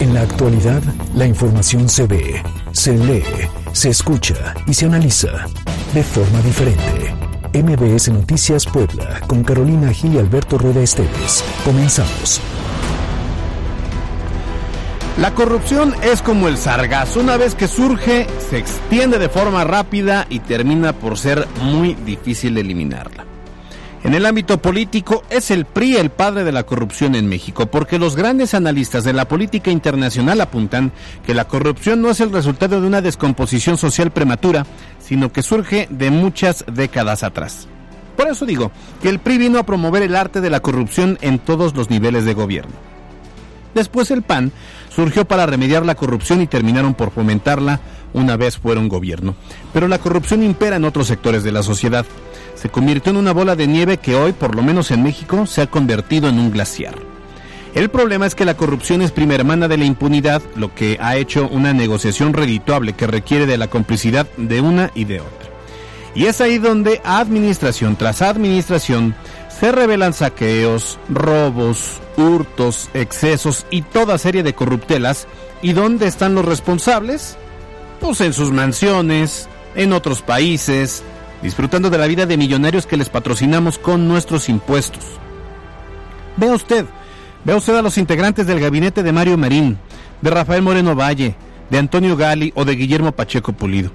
[0.00, 0.82] En la actualidad,
[1.14, 3.22] la información se ve, se lee,
[3.72, 5.28] se escucha y se analiza
[5.92, 7.14] de forma diferente.
[7.52, 11.44] MBS Noticias Puebla, con Carolina Gil y Alberto Rueda Esteves.
[11.66, 12.40] Comenzamos.
[15.18, 17.20] La corrupción es como el sargazo.
[17.20, 22.56] Una vez que surge, se extiende de forma rápida y termina por ser muy difícil
[22.56, 23.19] eliminarla.
[24.02, 27.98] En el ámbito político es el PRI el padre de la corrupción en México, porque
[27.98, 30.90] los grandes analistas de la política internacional apuntan
[31.26, 34.64] que la corrupción no es el resultado de una descomposición social prematura,
[35.00, 37.68] sino que surge de muchas décadas atrás.
[38.16, 38.72] Por eso digo
[39.02, 42.24] que el PRI vino a promover el arte de la corrupción en todos los niveles
[42.24, 42.72] de gobierno.
[43.74, 44.50] Después el PAN
[44.94, 47.80] surgió para remediar la corrupción y terminaron por fomentarla
[48.12, 49.36] una vez fueron gobierno.
[49.72, 52.04] Pero la corrupción impera en otros sectores de la sociedad
[52.60, 55.62] se convirtió en una bola de nieve que hoy, por lo menos en México, se
[55.62, 56.94] ha convertido en un glaciar.
[57.74, 61.16] El problema es que la corrupción es prima hermana de la impunidad, lo que ha
[61.16, 65.48] hecho una negociación redituable que requiere de la complicidad de una y de otra.
[66.14, 69.14] Y es ahí donde administración tras administración
[69.48, 75.26] se revelan saqueos, robos, hurtos, excesos y toda serie de corruptelas.
[75.62, 77.38] ¿Y dónde están los responsables?
[78.00, 81.04] Pues en sus mansiones, en otros países,
[81.42, 85.04] disfrutando de la vida de millonarios que les patrocinamos con nuestros impuestos.
[86.36, 86.86] Vea usted,
[87.44, 89.78] vea usted a los integrantes del gabinete de Mario Marín,
[90.20, 91.34] de Rafael Moreno Valle,
[91.70, 93.90] de Antonio Gali o de Guillermo Pacheco Pulido.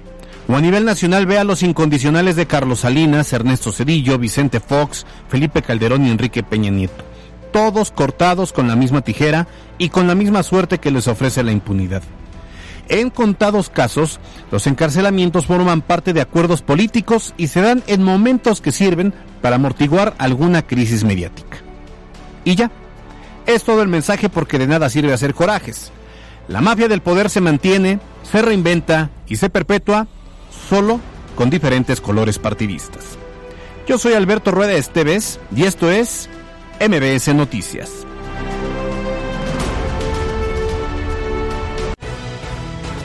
[0.48, 5.04] O a nivel nacional vea a los incondicionales de Carlos Salinas, Ernesto Cedillo, Vicente Fox,
[5.28, 7.04] Felipe Calderón y Enrique Peña Nieto.
[7.52, 11.52] Todos cortados con la misma tijera y con la misma suerte que les ofrece la
[11.52, 12.02] impunidad.
[12.88, 14.20] En contados casos,
[14.50, 19.12] los encarcelamientos forman parte de acuerdos políticos y se dan en momentos que sirven
[19.42, 21.58] para amortiguar alguna crisis mediática.
[22.44, 22.70] Y ya,
[23.46, 25.90] es todo el mensaje porque de nada sirve hacer corajes.
[26.48, 30.06] La mafia del poder se mantiene, se reinventa y se perpetúa
[30.68, 31.00] solo
[31.34, 33.18] con diferentes colores partidistas.
[33.86, 36.28] Yo soy Alberto Rueda Esteves y esto es
[36.80, 38.06] MBS Noticias.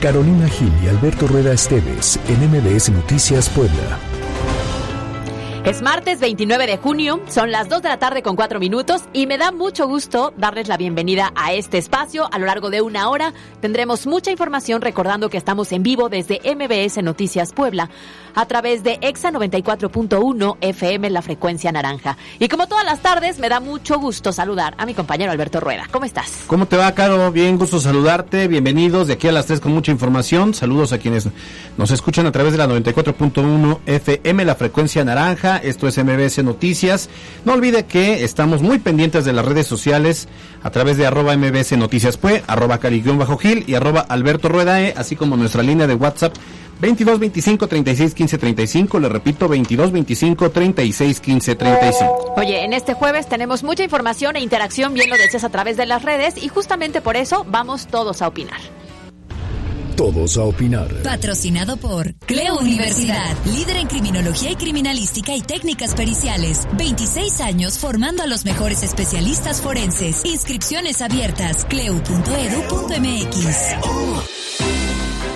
[0.02, 4.00] Carolina Gil y Alberto Rueda Esteves en MBS Noticias Puebla.
[5.64, 9.28] Es martes 29 de junio, son las 2 de la tarde con 4 minutos y
[9.28, 12.28] me da mucho gusto darles la bienvenida a este espacio.
[12.32, 16.40] A lo largo de una hora tendremos mucha información recordando que estamos en vivo desde
[16.52, 17.88] MBS Noticias Puebla
[18.34, 22.16] a través de EXA 94.1 FM La Frecuencia Naranja.
[22.38, 25.88] Y como todas las tardes, me da mucho gusto saludar a mi compañero Alberto Rueda.
[25.90, 26.44] ¿Cómo estás?
[26.46, 27.30] ¿Cómo te va, Caro?
[27.32, 28.48] Bien, gusto saludarte.
[28.48, 30.54] Bienvenidos de aquí a las 3 con mucha información.
[30.54, 31.28] Saludos a quienes
[31.76, 35.58] nos escuchan a través de la 94.1 FM La Frecuencia Naranja.
[35.58, 37.08] Esto es MBS Noticias.
[37.44, 40.28] No olvide que estamos muy pendientes de las redes sociales
[40.62, 45.16] a través de arroba MBS Noticias Pue, arroba bajo Gil y arroba Alberto Ruedae, así
[45.16, 46.34] como nuestra línea de WhatsApp
[46.82, 48.98] 22 25 36 15 35.
[48.98, 52.34] Le repito, 22 25 36 15 35.
[52.36, 55.86] Oye, en este jueves tenemos mucha información e interacción, bien lo decías a través de
[55.86, 58.58] las redes, y justamente por eso vamos todos a opinar.
[59.96, 60.92] Todos a opinar.
[61.04, 66.66] Patrocinado por Cleo Universidad, líder en criminología y criminalística y técnicas periciales.
[66.76, 70.24] 26 años formando a los mejores especialistas forenses.
[70.24, 71.64] Inscripciones abiertas.
[71.66, 72.02] cleu.edu.mx.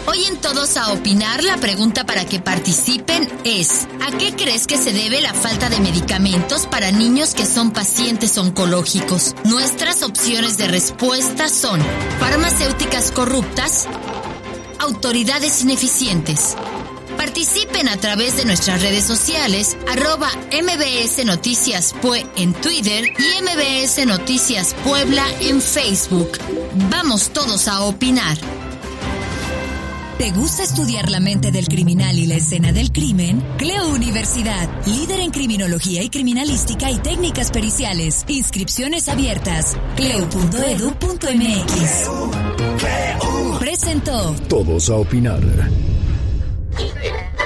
[0.08, 4.78] Hoy en Todos a Opinar, la pregunta para que participen es, ¿a qué crees que
[4.78, 9.34] se debe la falta de medicamentos para niños que son pacientes oncológicos?
[9.44, 11.80] Nuestras opciones de respuesta son
[12.20, 13.88] farmacéuticas corruptas,
[14.78, 16.56] autoridades ineficientes.
[17.16, 24.06] Participen a través de nuestras redes sociales, arroba MBS Noticias Pue en Twitter y MBS
[24.06, 26.38] Noticias Puebla en Facebook.
[26.90, 28.38] Vamos todos a opinar.
[30.18, 33.44] ¿Te gusta estudiar la mente del criminal y la escena del crimen?
[33.58, 38.24] Cleo Universidad, líder en criminología y criminalística y técnicas periciales.
[38.26, 39.76] Inscripciones abiertas.
[39.94, 40.40] cleo.edu.mx.
[43.60, 44.34] Presentó.
[44.48, 45.42] Todos a opinar.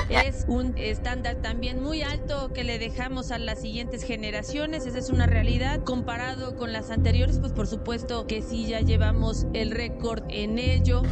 [0.08, 4.86] Es un estándar también muy alto que le dejamos a las siguientes generaciones.
[4.86, 5.84] Esa es una realidad.
[5.84, 11.02] Comparado con las anteriores, pues por supuesto que sí ya llevamos el récord en ello.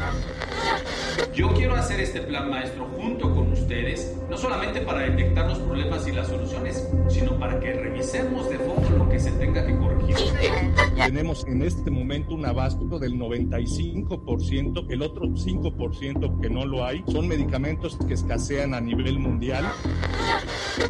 [1.34, 6.06] Yo quiero hacer este plan maestro junto con ustedes, no solamente para detectar los problemas
[6.08, 9.87] y las soluciones, sino para que revisemos de fondo lo que se tenga que corregir.
[11.06, 17.04] Tenemos en este momento un abasto del 95%, el otro 5% que no lo hay
[17.06, 19.64] son medicamentos que escasean a nivel mundial.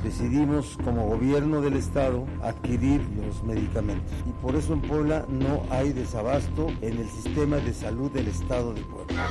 [0.02, 5.92] Decidimos como gobierno del estado adquirir los medicamentos y por eso en Puebla no hay
[5.92, 9.28] desabasto en el sistema de salud del estado de Puebla.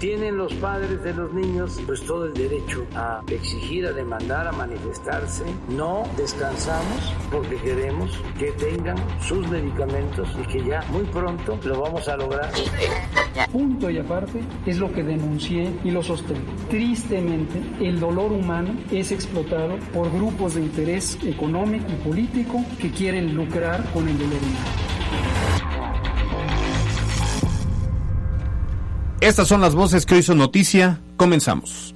[0.00, 4.52] Tienen los padres de los niños pues todo el derecho a exigir, a demandar, a
[4.52, 5.44] manifestarse.
[5.68, 12.08] No descansamos porque queremos que tengan sus medicamentos y que ya muy pronto lo vamos
[12.08, 12.50] a lograr.
[13.52, 16.52] Punto y aparte es lo que denuncié y lo sostengo.
[16.68, 23.34] Tristemente, el dolor humano es explotado por grupos de interés económico y político que quieren
[23.34, 24.84] lucrar con el dolor humano.
[29.20, 31.00] Estas son las voces que hoy son noticia.
[31.16, 31.94] Comenzamos.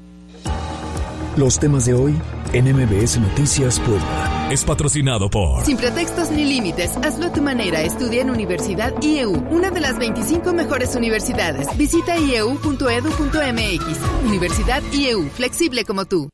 [1.37, 2.15] Los temas de hoy
[2.53, 4.28] en MBS Noticias Puebla.
[4.51, 5.63] Es patrocinado por...
[5.67, 7.83] Sin pretextos ni límites, hazlo a tu manera.
[7.83, 11.69] Estudia en Universidad IEU, una de las 25 mejores universidades.
[11.77, 12.79] Visita ieu.edu.mx.
[14.25, 16.31] Universidad IEU, flexible como tú.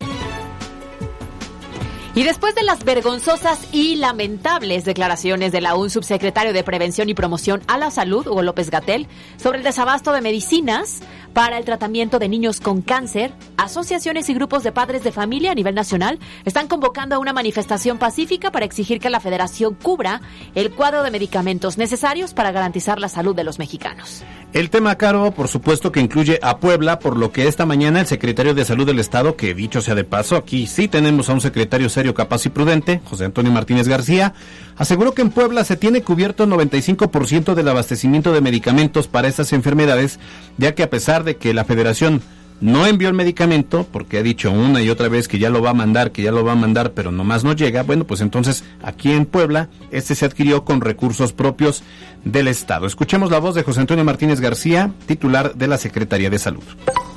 [2.17, 7.15] Y después de las vergonzosas y lamentables declaraciones de la UN subsecretario de Prevención y
[7.15, 11.01] Promoción a la Salud, Hugo López Gatel, sobre el desabasto de medicinas
[11.35, 15.55] para el tratamiento de niños con cáncer, asociaciones y grupos de padres de familia a
[15.55, 20.23] nivel nacional están convocando a una manifestación pacífica para exigir que la federación cubra
[20.55, 24.23] el cuadro de medicamentos necesarios para garantizar la salud de los mexicanos.
[24.53, 28.07] El tema caro, por supuesto, que incluye a Puebla, por lo que esta mañana el
[28.07, 31.41] secretario de Salud del Estado, que dicho sea de paso, aquí sí tenemos a un
[31.41, 34.33] secretario serio, capaz y prudente, José Antonio Martínez García,
[34.77, 39.53] aseguró que en Puebla se tiene cubierto el 95% del abastecimiento de medicamentos para estas
[39.53, 40.21] enfermedades,
[40.57, 42.23] ya que a pesar de que la federación
[42.61, 45.71] no envió el medicamento, porque ha dicho una y otra vez que ya lo va
[45.71, 48.65] a mandar, que ya lo va a mandar, pero nomás no llega, bueno, pues entonces
[48.83, 51.83] aquí en Puebla, este se adquirió con recursos propios
[52.25, 52.87] del Estado.
[52.87, 56.65] Escuchemos la voz de José Antonio Martínez García, titular de la Secretaría de Salud.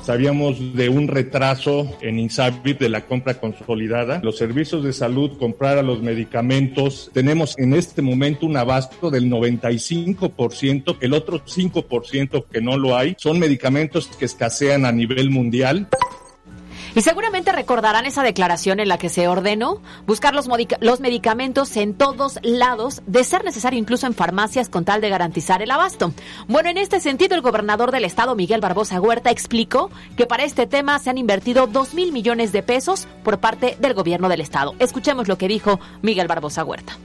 [0.08, 4.22] Sabíamos de un retraso en Insabit de la compra consolidada.
[4.24, 7.10] Los servicios de salud comprar los medicamentos.
[7.12, 10.96] Tenemos en este momento un abasto del 95%.
[11.02, 15.88] El otro 5% que no lo hay son medicamentos que escasean a nivel mundial.
[16.94, 20.48] Y seguramente recordarán esa declaración en la que se ordenó buscar los,
[21.00, 25.70] medicamentos en todos lados, de ser necesario incluso en farmacias con tal de garantizar el
[25.70, 26.12] abasto.
[26.46, 30.66] Bueno, en este sentido, el gobernador del estado, Miguel Barbosa Huerta, explicó que para este
[30.66, 34.74] tema se han invertido 2 mil millones de pesos por parte del gobierno del estado.
[34.78, 36.96] Escuchemos lo que dijo Miguel Barbosa Huerta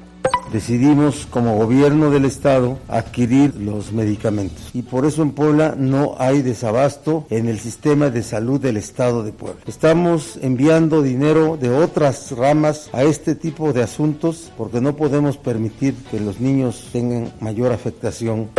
[0.53, 6.43] decidimos como gobierno del estado adquirir los medicamentos y por eso en Puebla no hay
[6.43, 9.61] desabasto en el sistema de salud del estado de Puebla.
[9.65, 15.95] Estamos enviando dinero de otras ramas a este tipo de asuntos porque no podemos permitir
[16.11, 18.49] que los niños tengan mayor afectación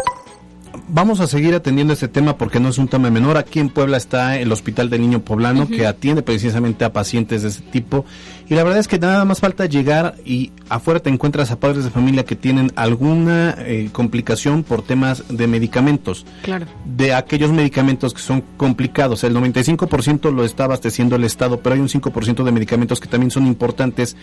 [0.88, 3.36] vamos a seguir atendiendo este tema porque no es un tema menor.
[3.36, 7.48] Aquí en Puebla está el Hospital del Niño Poblano que atiende precisamente a pacientes de
[7.48, 8.04] ese tipo.
[8.48, 11.84] Y la verdad es que nada más falta llegar y afuera te encuentras a padres
[11.84, 16.26] de familia que tienen alguna eh, complicación por temas de medicamentos.
[16.42, 16.66] Claro.
[16.84, 19.24] De aquellos medicamentos que son complicados.
[19.24, 23.30] El 95% lo está abasteciendo el Estado, pero hay un 5% de medicamentos que también
[23.30, 24.16] son importantes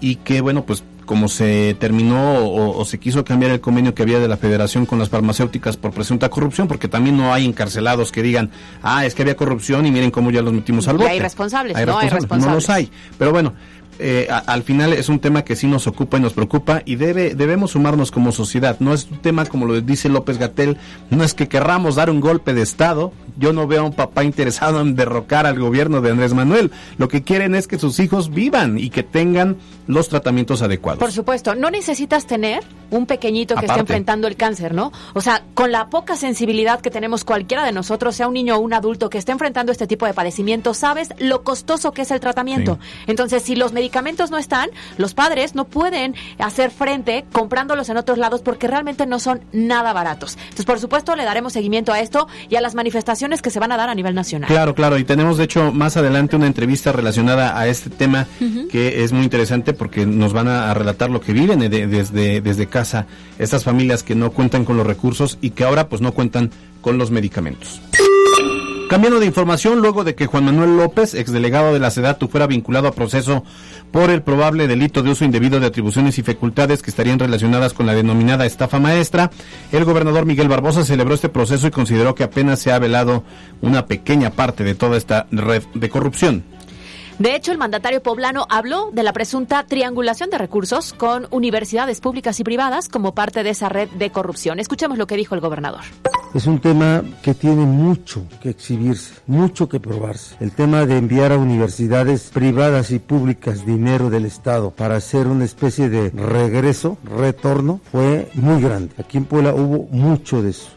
[0.00, 4.20] y que, bueno, pues como se terminó o, se quiso cambiar el convenio que había
[4.20, 8.22] de la federación con las farmacéuticas por presunta corrupción, porque también no hay encarcelados que
[8.22, 11.10] digan, ah, es que había corrupción y miren cómo ya los metimos al bote.
[11.10, 12.46] Hay responsables, no hay responsables.
[12.46, 12.92] No los hay.
[13.18, 13.54] Pero bueno,
[14.00, 17.34] eh, al final es un tema que sí nos ocupa y nos preocupa y debe
[17.34, 18.76] debemos sumarnos como sociedad.
[18.80, 20.78] No es un tema como lo dice López Gatel,
[21.10, 23.12] no es que querramos dar un golpe de Estado.
[23.36, 26.70] Yo no veo a un papá interesado en derrocar al gobierno de Andrés Manuel.
[26.96, 30.98] Lo que quieren es que sus hijos vivan y que tengan los tratamientos adecuados.
[30.98, 34.92] Por supuesto, no necesitas tener un pequeñito que esté enfrentando el cáncer, ¿no?
[35.14, 38.60] O sea, con la poca sensibilidad que tenemos cualquiera de nosotros, sea un niño o
[38.60, 42.20] un adulto que esté enfrentando este tipo de padecimiento, sabes lo costoso que es el
[42.20, 42.78] tratamiento.
[43.06, 43.89] Entonces, si los medicamentos
[44.30, 49.18] no están, los padres no pueden hacer frente comprándolos en otros lados porque realmente no
[49.18, 50.36] son nada baratos.
[50.36, 53.72] Entonces, por supuesto, le daremos seguimiento a esto y a las manifestaciones que se van
[53.72, 54.48] a dar a nivel nacional.
[54.48, 58.26] Claro, claro, y tenemos de hecho más adelante una entrevista relacionada a este tema
[58.70, 63.06] que es muy interesante porque nos van a, relatar lo que viven desde, desde casa
[63.38, 66.98] estas familias que no cuentan con los recursos y que ahora pues no cuentan con
[66.98, 67.80] los medicamentos.
[68.90, 72.88] Cambiando de información, luego de que Juan Manuel López, exdelegado de la SEDATU, fuera vinculado
[72.88, 73.44] a proceso
[73.92, 77.86] por el probable delito de uso indebido de atribuciones y facultades que estarían relacionadas con
[77.86, 79.30] la denominada estafa maestra,
[79.70, 83.22] el gobernador Miguel Barbosa celebró este proceso y consideró que apenas se ha velado
[83.60, 86.42] una pequeña parte de toda esta red de corrupción.
[87.20, 92.40] De hecho, el mandatario poblano habló de la presunta triangulación de recursos con universidades públicas
[92.40, 94.58] y privadas como parte de esa red de corrupción.
[94.58, 95.82] Escuchemos lo que dijo el gobernador.
[96.32, 100.34] Es un tema que tiene mucho que exhibirse, mucho que probarse.
[100.40, 105.44] El tema de enviar a universidades privadas y públicas dinero del Estado para hacer una
[105.44, 108.94] especie de regreso, retorno, fue muy grande.
[108.96, 110.70] Aquí en Puebla hubo mucho de eso.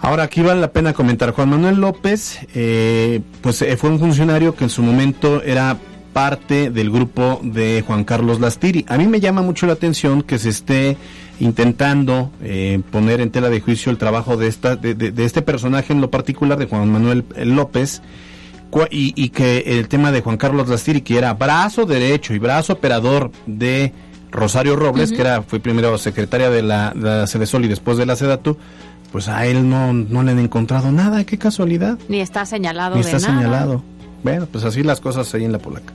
[0.00, 4.54] Ahora aquí vale la pena comentar, Juan Manuel López, eh, pues eh, fue un funcionario
[4.54, 5.78] que en su momento era
[6.12, 8.84] parte del grupo de Juan Carlos Lastiri.
[8.88, 10.96] A mí me llama mucho la atención que se esté
[11.40, 15.42] intentando eh, poner en tela de juicio el trabajo de, esta, de, de, de este
[15.42, 18.00] personaje en lo particular de Juan Manuel López
[18.90, 22.74] y, y, que el tema de Juan Carlos Lastiri, que era brazo derecho y brazo
[22.74, 23.92] operador de
[24.30, 25.16] Rosario Robles, uh -huh.
[25.16, 28.58] que era fue primero secretaria de la, de la Cedesol y después de la Sedatu,
[29.16, 31.98] pues a él no, no le han encontrado nada, qué casualidad.
[32.06, 33.40] Ni está señalado Ni de está nada.
[33.40, 33.82] señalado.
[34.22, 35.94] Bueno, pues así las cosas ahí en la polaca.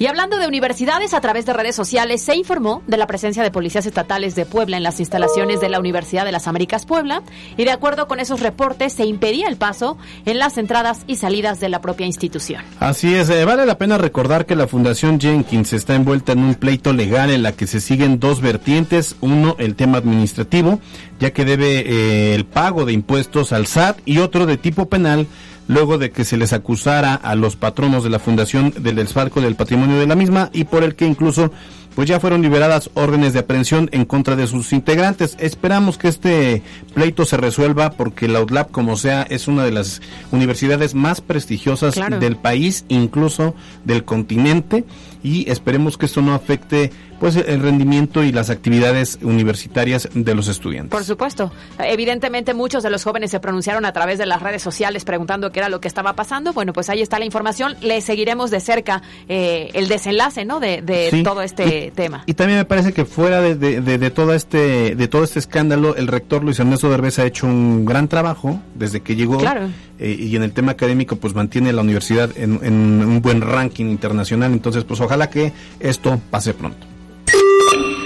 [0.00, 3.50] Y hablando de universidades, a través de redes sociales se informó de la presencia de
[3.50, 7.22] policías estatales de Puebla en las instalaciones de la Universidad de las Américas Puebla
[7.56, 11.58] y de acuerdo con esos reportes se impedía el paso en las entradas y salidas
[11.58, 12.62] de la propia institución.
[12.78, 16.54] Así es, eh, vale la pena recordar que la Fundación Jenkins está envuelta en un
[16.54, 20.78] pleito legal en la que se siguen dos vertientes, uno el tema administrativo,
[21.18, 25.26] ya que debe eh, el pago de impuestos al SAT y otro de tipo penal
[25.68, 29.54] luego de que se les acusara a los patronos de la fundación del desfalco del
[29.54, 31.52] patrimonio de la misma y por el que incluso
[31.98, 35.36] pues ya fueron liberadas órdenes de aprehensión en contra de sus integrantes.
[35.40, 36.62] Esperamos que este
[36.94, 41.94] pleito se resuelva porque la UDLAP, como sea, es una de las universidades más prestigiosas
[41.94, 42.20] claro.
[42.20, 44.84] del país, incluso del continente,
[45.22, 50.48] y esperemos que esto no afecte pues el rendimiento y las actividades universitarias de los
[50.48, 50.90] estudiantes.
[50.90, 51.52] Por supuesto.
[51.78, 55.58] Evidentemente muchos de los jóvenes se pronunciaron a través de las redes sociales preguntando qué
[55.60, 56.52] era lo que estaba pasando.
[56.52, 57.76] Bueno, pues ahí está la información.
[57.80, 60.60] Le seguiremos de cerca eh, el desenlace, ¿no?
[60.60, 61.22] De, de sí.
[61.22, 62.22] todo este y, tema.
[62.26, 65.38] Y también me parece que fuera de, de, de, de, todo este de todo este
[65.38, 69.38] escándalo, el rector Luis Ernesto Derbez ha hecho un gran trabajo desde que llegó.
[69.38, 69.68] Claro.
[69.98, 73.86] Eh, y en el tema académico, pues mantiene la universidad en, en un buen ranking
[73.86, 74.52] internacional.
[74.52, 76.86] Entonces, pues ojalá que esto pase pronto.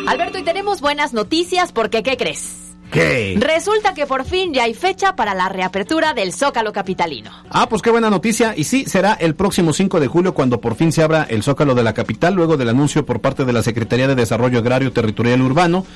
[0.06, 2.58] Alberto, y tenemos buenas noticias porque ¿qué crees?
[2.92, 3.36] ¿Qué?
[3.40, 7.30] Resulta que por fin ya hay fecha para la reapertura del Zócalo Capitalino.
[7.50, 8.54] Ah, pues qué buena noticia.
[8.54, 11.74] Y sí, será el próximo 5 de julio cuando por fin se abra el Zócalo
[11.74, 15.40] de la capital, luego del anuncio por parte de la Secretaría de Desarrollo Agrario, Territorial
[15.40, 15.86] Urbano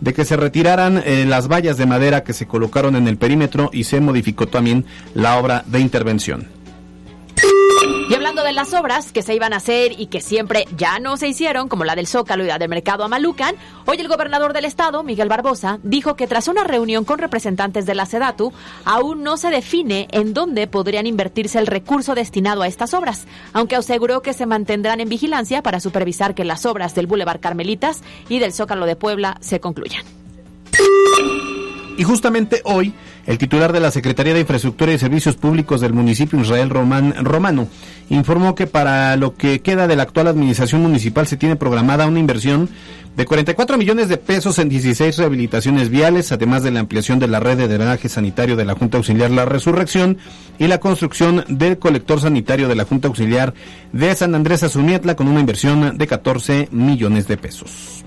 [0.00, 3.70] de que se retiraran eh, las vallas de madera que se colocaron en el perímetro
[3.72, 6.48] y se modificó también la obra de intervención.
[8.06, 11.16] Y hablando de las obras que se iban a hacer y que siempre ya no
[11.16, 13.56] se hicieron, como la del Zócalo y la del Mercado Amalucan,
[13.86, 17.94] hoy el gobernador del estado, Miguel Barbosa, dijo que tras una reunión con representantes de
[17.94, 18.52] la SEDATU,
[18.84, 23.76] aún no se define en dónde podrían invertirse el recurso destinado a estas obras, aunque
[23.76, 28.38] aseguró que se mantendrán en vigilancia para supervisar que las obras del Boulevard Carmelitas y
[28.38, 30.04] del Zócalo de Puebla se concluyan.
[31.96, 32.92] Y justamente hoy,
[33.26, 37.68] el titular de la Secretaría de Infraestructura y Servicios Públicos del municipio Israel Román, Romano
[38.10, 42.18] informó que para lo que queda de la actual administración municipal se tiene programada una
[42.18, 42.68] inversión
[43.16, 47.40] de 44 millones de pesos en 16 rehabilitaciones viales, además de la ampliación de la
[47.40, 50.18] red de drenaje sanitario de la Junta Auxiliar La Resurrección
[50.58, 53.54] y la construcción del colector sanitario de la Junta Auxiliar
[53.92, 58.04] de San Andrés Azumiatla con una inversión de 14 millones de pesos.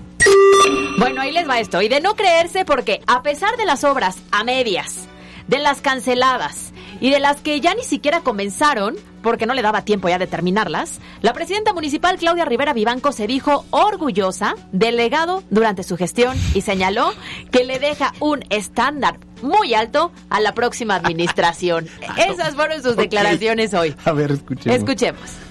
[0.98, 1.80] Bueno, ahí les va esto.
[1.80, 5.06] Y de no creerse porque a pesar de las obras a medias,
[5.46, 9.82] de las canceladas y de las que ya ni siquiera comenzaron, porque no le daba
[9.82, 15.44] tiempo ya de terminarlas, la presidenta municipal Claudia Rivera Vivanco se dijo orgullosa del legado
[15.50, 17.12] durante su gestión y señaló
[17.52, 21.88] que le deja un estándar muy alto a la próxima administración.
[22.28, 23.94] Esas fueron sus declaraciones hoy.
[24.04, 24.78] A ver, escuchemos.
[24.78, 25.47] Escuchemos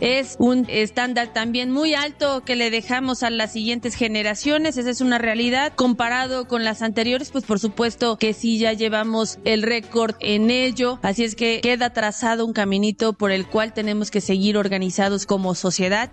[0.00, 4.76] es un estándar también muy alto que le dejamos a las siguientes generaciones.
[4.76, 5.72] Esa es una realidad.
[5.74, 10.98] Comparado con las anteriores, pues por supuesto que sí ya llevamos el récord en ello.
[11.02, 15.54] Así es que queda trazado un caminito por el cual tenemos que seguir organizados como
[15.54, 16.10] sociedad.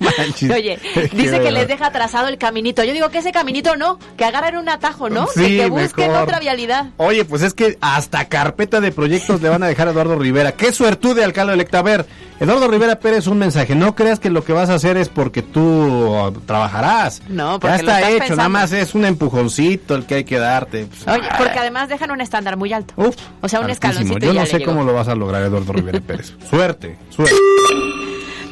[0.00, 0.50] No manches.
[0.50, 0.78] Oye,
[1.12, 2.84] dice que les deja trazado el caminito.
[2.84, 5.26] Yo digo que ese caminito no, que agarren un atajo, ¿no?
[5.26, 6.24] Sí, que busquen mejor.
[6.24, 6.86] otra vialidad.
[6.96, 10.52] Oye, pues es que hasta carpeta de proyectos le van a dejar a Eduardo Rivera.
[10.52, 11.78] Qué suertude, alcalde electa.
[11.78, 12.06] A ver,
[12.40, 13.74] Eduardo Rivera Pérez, un mensaje.
[13.74, 17.22] No creas que lo que vas a hacer es porque tú trabajarás.
[17.28, 18.18] No, porque ya está hecho.
[18.18, 18.36] pensando.
[18.36, 20.86] Nada más es un empujoncito el que hay que darte.
[20.86, 22.94] Pues, Oye, porque además dejan un estándar muy alto.
[22.96, 23.92] Uf, o sea, un altísimo.
[23.92, 24.26] escaloncito.
[24.26, 24.72] Yo no sé llegó.
[24.72, 26.34] cómo lo vas a lograr, Eduardo Rivera Pérez.
[26.48, 27.34] Suerte, suerte.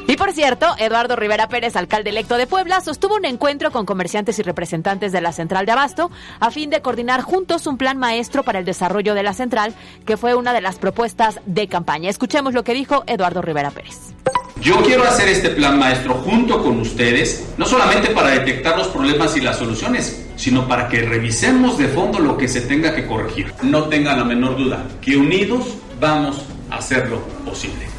[0.07, 4.37] Y por cierto, Eduardo Rivera Pérez, alcalde electo de Puebla, sostuvo un encuentro con comerciantes
[4.37, 8.43] y representantes de la central de Abasto a fin de coordinar juntos un plan maestro
[8.43, 9.73] para el desarrollo de la central,
[10.05, 12.09] que fue una de las propuestas de campaña.
[12.09, 14.13] Escuchemos lo que dijo Eduardo Rivera Pérez.
[14.61, 19.35] Yo quiero hacer este plan maestro junto con ustedes, no solamente para detectar los problemas
[19.35, 23.53] y las soluciones, sino para que revisemos de fondo lo que se tenga que corregir.
[23.63, 27.94] No tengan la menor duda que unidos vamos a hacerlo posible.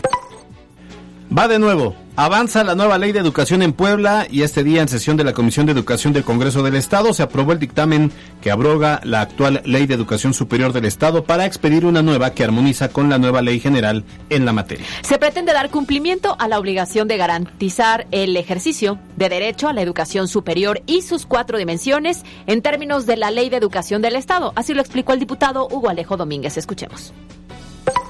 [1.36, 1.94] Va de nuevo.
[2.16, 5.34] Avanza la nueva ley de educación en Puebla y este día en sesión de la
[5.34, 9.60] Comisión de Educación del Congreso del Estado se aprobó el dictamen que abroga la actual
[9.66, 13.42] Ley de Educación Superior del Estado para expedir una nueva que armoniza con la nueva
[13.42, 14.86] ley general en la materia.
[15.02, 19.82] Se pretende dar cumplimiento a la obligación de garantizar el ejercicio de derecho a la
[19.82, 24.54] educación superior y sus cuatro dimensiones en términos de la Ley de Educación del Estado.
[24.56, 26.56] Así lo explicó el diputado Hugo Alejo Domínguez.
[26.56, 27.12] Escuchemos.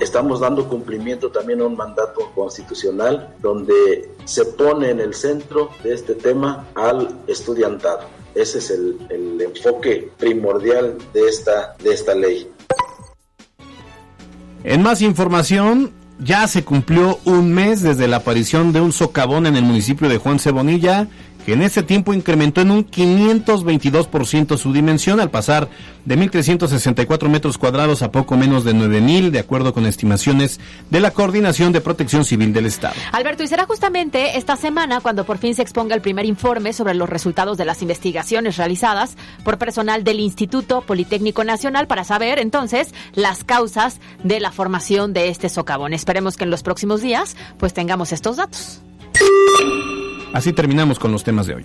[0.01, 5.95] Estamos dando cumplimiento también a un mandato constitucional donde se pone en el centro de
[5.95, 8.01] este tema al estudiantado.
[8.35, 12.51] Ese es el, el enfoque primordial de esta, de esta ley.
[14.65, 19.57] En más información, ya se cumplió un mes desde la aparición de un socavón en
[19.57, 21.09] el municipio de Juan Cebonilla
[21.47, 25.69] que en ese tiempo incrementó en un 522% su dimensión al pasar
[26.05, 30.59] de 1.364 metros cuadrados a poco menos de 9.000, de acuerdo con estimaciones
[30.91, 32.97] de la Coordinación de Protección Civil del Estado.
[33.13, 36.95] Alberto, y será justamente esta semana cuando por fin se exponga el primer informe sobre
[36.95, 42.93] los resultados de las investigaciones realizadas por personal del Instituto Politécnico Nacional para saber entonces
[43.15, 45.93] las causas de la formación de este socavón.
[45.93, 48.83] Esperemos que en los próximos días pues tengamos estos datos.
[50.37, 51.65] Así terminamos con los temas de hoy.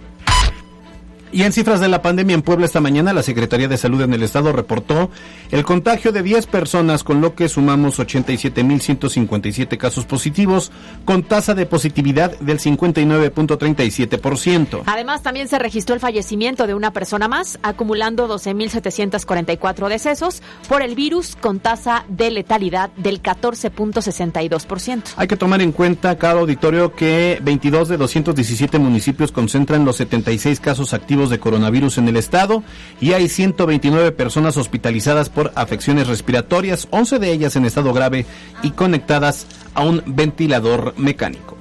[1.32, 4.12] Y en cifras de la pandemia en Puebla esta mañana, la Secretaría de Salud en
[4.12, 5.08] el Estado reportó
[5.50, 10.70] el contagio de 10 personas, con lo que sumamos 87.157 casos positivos,
[11.06, 14.82] con tasa de positividad del 59.37%.
[14.84, 20.94] Además, también se registró el fallecimiento de una persona más, acumulando 12.744 decesos por el
[20.94, 25.14] virus, con tasa de letalidad del 14.62%.
[25.16, 30.60] Hay que tomar en cuenta, cada auditorio, que 22 de 217 municipios concentran los 76
[30.60, 32.62] casos activos de coronavirus en el estado
[33.00, 38.26] y hay 129 personas hospitalizadas por afecciones respiratorias, 11 de ellas en estado grave
[38.62, 41.56] y conectadas a un ventilador mecánico.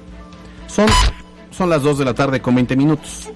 [0.66, 0.86] Son,
[1.50, 3.30] son las 2 de la tarde con 20 minutos.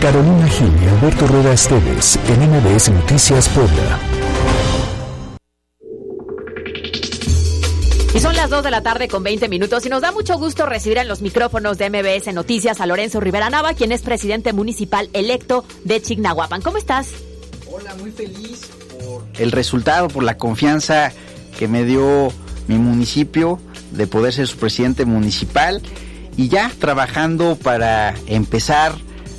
[0.00, 3.98] Carolina Gil y Alberto Rueda Esteves en MBS Noticias Puebla.
[8.18, 10.66] Y son las 2 de la tarde con 20 minutos y nos da mucho gusto
[10.66, 15.08] recibir en los micrófonos de MBS Noticias a Lorenzo Rivera Nava, quien es presidente municipal
[15.12, 16.60] electo de Chignahuapan.
[16.60, 17.12] ¿Cómo estás?
[17.70, 21.12] Hola, muy feliz por el resultado, por la confianza
[21.56, 22.32] que me dio
[22.66, 23.60] mi municipio
[23.92, 25.80] de poder ser su presidente municipal
[26.36, 28.96] y ya trabajando para empezar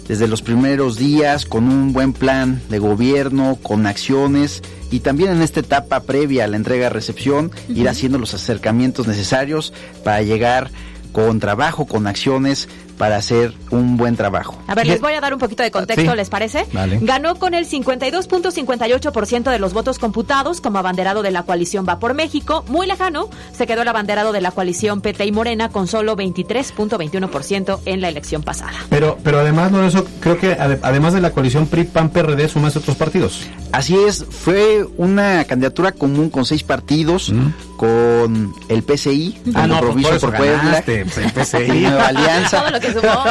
[0.08, 5.42] desde los primeros días con un buen plan de gobierno, con acciones y también en
[5.42, 7.78] esta etapa previa a la entrega-recepción uh -huh.
[7.78, 9.74] ir haciendo los acercamientos necesarios
[10.04, 10.72] para llegar
[11.12, 12.70] con trabajo, con acciones
[13.00, 14.62] para hacer un buen trabajo.
[14.68, 16.16] A ver, les voy a dar un poquito de contexto, Sí.
[16.18, 16.68] ¿les parece?
[16.74, 17.00] Vale.
[17.02, 22.14] Ganó con el 52.58% de los votos computados como abanderado de la coalición Va por
[22.14, 22.64] México.
[22.68, 27.80] Muy lejano se quedó el abanderado de la coalición PT y Morena con solo 23.21%
[27.86, 28.74] en la elección pasada.
[28.90, 33.42] Pero, pero además, Lorenzo, creo que ade- además de la coalición PRI-PAN-PRD, sumaste otros partidos.
[33.72, 37.32] Así es, fue una candidatura común con seis partidos,
[37.78, 41.80] con el PCI, Ah, el no, Compromiso por eso por Puebla, ganaste, pues, el PCI.
[41.84, 43.24] Nueva Alianza, Todo lo que sumó.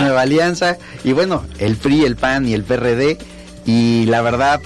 [0.00, 3.18] Nueva Alianza, y bueno, el PRI, el PAN y el PRD,
[3.66, 4.60] y la verdad,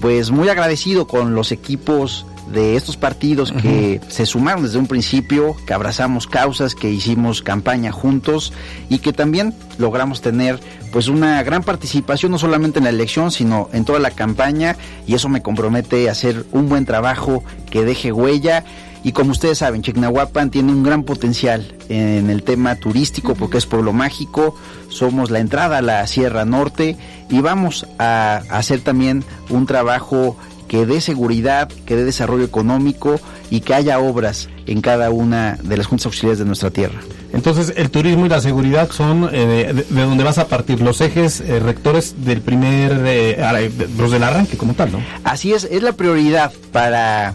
[0.00, 5.56] pues muy agradecido con los equipos de estos partidos que se sumaron desde un principio,
[5.66, 8.52] que abrazamos causas, que hicimos campaña juntos
[8.88, 10.60] y que también logramos tener
[10.92, 14.76] pues una gran participación no solamente en la elección, sino en toda la campaña.
[15.06, 18.64] Y eso me compromete a hacer un buen trabajo que deje huella
[19.04, 23.66] y como ustedes saben, Chignahuapan tiene un gran potencial en el tema turístico porque es
[23.66, 24.56] pueblo mágico,
[24.88, 26.96] somos la entrada a la Sierra Norte
[27.30, 30.36] y vamos a hacer también un trabajo
[30.68, 35.76] que dé seguridad, que dé desarrollo económico y que haya obras en cada una de
[35.76, 37.00] las juntas auxiliares de nuestra tierra.
[37.34, 40.80] Entonces, el turismo y la seguridad son eh, de, de- de donde vas a partir
[40.80, 45.00] los ejes eh, rectores del primer, eh, los del arranque como tal, ¿no?
[45.22, 47.34] Así es, es la prioridad para,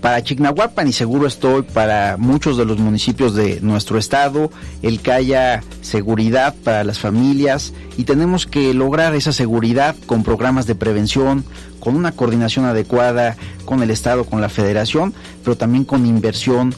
[0.00, 4.50] para Chignahuapan y seguro estoy para muchos de los municipios de nuestro estado,
[4.82, 10.66] el que haya seguridad para las familias y tenemos que lograr esa seguridad con programas
[10.66, 11.44] de prevención,
[11.80, 16.74] con una coordinación adecuada con el estado, con la federación, pero también con inversión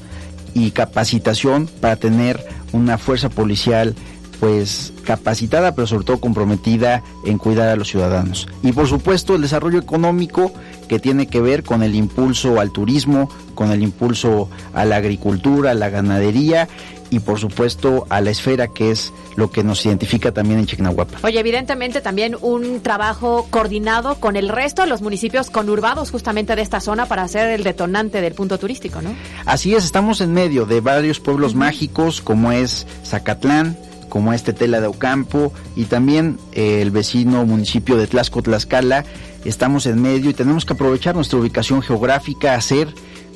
[0.55, 3.95] y capacitación para tener una fuerza policial
[4.41, 8.49] pues capacitada pero sobre todo comprometida en cuidar a los ciudadanos.
[8.63, 10.53] Y por supuesto el desarrollo económico
[10.89, 15.73] que tiene que ver con el impulso al turismo, con el impulso a la agricultura,
[15.73, 16.69] a la ganadería
[17.11, 21.21] y por supuesto a la esfera que es lo que nos identifica también en Chignahuapan.
[21.25, 26.63] Oye, evidentemente también un trabajo coordinado con el resto de los municipios conurbados justamente de
[26.63, 29.15] esta zona para hacer el detonante del punto turístico, ¿no?
[29.47, 33.77] Así es, estamos en medio de varios pueblos mágicos como es Zacatlán,
[34.09, 39.05] como es Tetela de Ocampo y también eh, el vecino municipio de Tlaxco Tlaxcala.
[39.45, 42.89] Estamos en medio y tenemos que aprovechar nuestra ubicación geográfica, hacer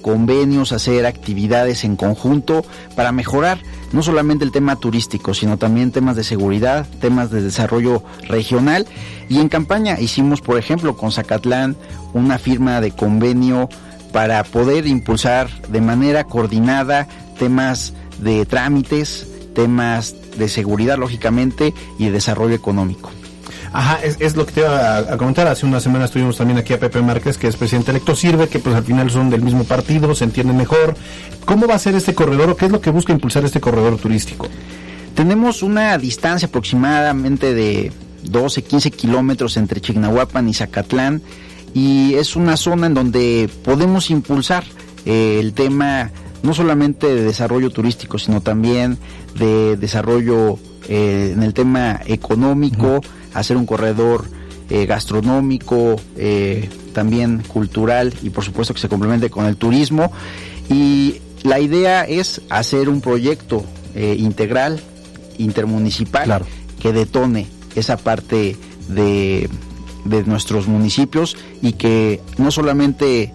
[0.03, 2.65] convenios, hacer actividades en conjunto
[2.97, 3.59] para mejorar
[3.93, 8.87] no solamente el tema turístico, sino también temas de seguridad, temas de desarrollo regional.
[9.29, 11.77] Y en campaña hicimos, por ejemplo, con Zacatlán
[12.13, 13.69] una firma de convenio
[14.13, 17.09] para poder impulsar de manera coordinada
[17.39, 23.11] temas de trámites, temas de seguridad, lógicamente, y de desarrollo económico.
[23.73, 25.47] Ajá, es, es lo que te iba a, a comentar.
[25.47, 28.15] Hace una semana estuvimos también aquí a Pepe Márquez, que es presidente electo.
[28.15, 30.95] Sirve que pues al final son del mismo partido, se entienden mejor.
[31.47, 33.97] ¿Cómo va a ser este corredor o qué es lo que busca impulsar este corredor
[33.97, 34.47] turístico?
[35.15, 37.93] Tenemos una distancia aproximadamente de
[38.25, 41.23] 12, 15 kilómetros entre Chignahuapan y Zacatlán
[41.75, 44.65] y es una zona en donde podemos impulsar
[45.05, 46.11] eh, el tema
[46.43, 48.99] no solamente de desarrollo turístico, sino también
[49.37, 53.01] de desarrollo eh, en el tema económico,
[53.35, 54.27] hacer un corredor
[54.71, 60.11] eh, gastronómico, eh, también cultural y por supuesto que se complemente con el turismo.
[60.71, 64.81] Y la idea es hacer un proyecto eh, integral,
[65.37, 66.43] intermunicipal,
[66.81, 68.57] que detone esa parte
[68.89, 69.51] de,
[70.07, 73.33] de nuestros municipios y que no solamente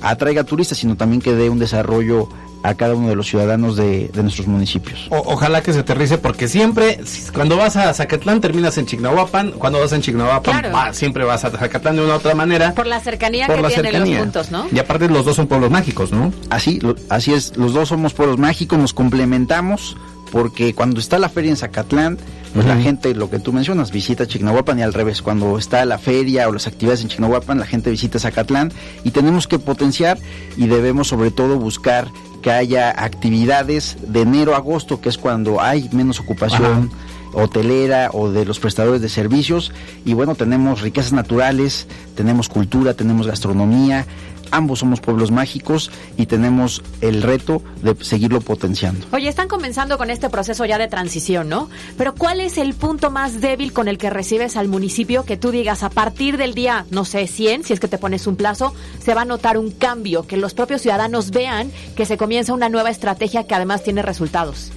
[0.00, 2.28] atraiga turistas, sino también que dé un desarrollo
[2.62, 5.06] a cada uno de los ciudadanos de, de nuestros municipios.
[5.10, 9.52] O- ojalá que se aterrice, porque siempre, si- cuando vas a Zacatlán, terminas en Chignahuapan.
[9.52, 10.74] Cuando vas en Chignahuapan, Claro.
[10.74, 12.74] va- siempre vas a Zacatlán de una u otra manera.
[12.74, 14.16] Por la cercanía Por que la tienen cercanía.
[14.18, 14.66] los puntos, ¿no?
[14.72, 16.32] Y aparte, los dos son pueblos mágicos, ¿no?
[16.50, 19.96] Así, lo- así es, los dos somos pueblos mágicos, nos complementamos,
[20.32, 22.18] porque cuando está la feria en Zacatlán,
[22.54, 25.98] pues la gente, lo que tú mencionas, visita Chignahuapan y al revés, cuando está la
[25.98, 28.72] feria o las actividades en Chignahuapan, la gente visita Zacatlán
[29.04, 30.18] y tenemos que potenciar
[30.56, 32.08] y debemos sobre todo buscar
[32.42, 36.90] que haya actividades de enero a agosto, que es cuando hay menos ocupación
[37.32, 39.72] hotelera o de los prestadores de servicios.
[40.04, 44.06] Y bueno, tenemos riquezas naturales, tenemos cultura, tenemos gastronomía,
[44.50, 49.06] ambos somos pueblos mágicos y tenemos el reto de seguirlo potenciando.
[49.12, 51.68] Oye, están comenzando con este proceso ya de transición, ¿no?
[51.96, 55.50] Pero ¿cuál es el punto más débil con el que recibes al municipio que tú
[55.50, 58.74] digas a partir del día, no sé, 100, si es que te pones un plazo,
[59.02, 62.68] se va a notar un cambio, que los propios ciudadanos vean que se comienza una
[62.68, 64.72] nueva estrategia que además tiene resultados?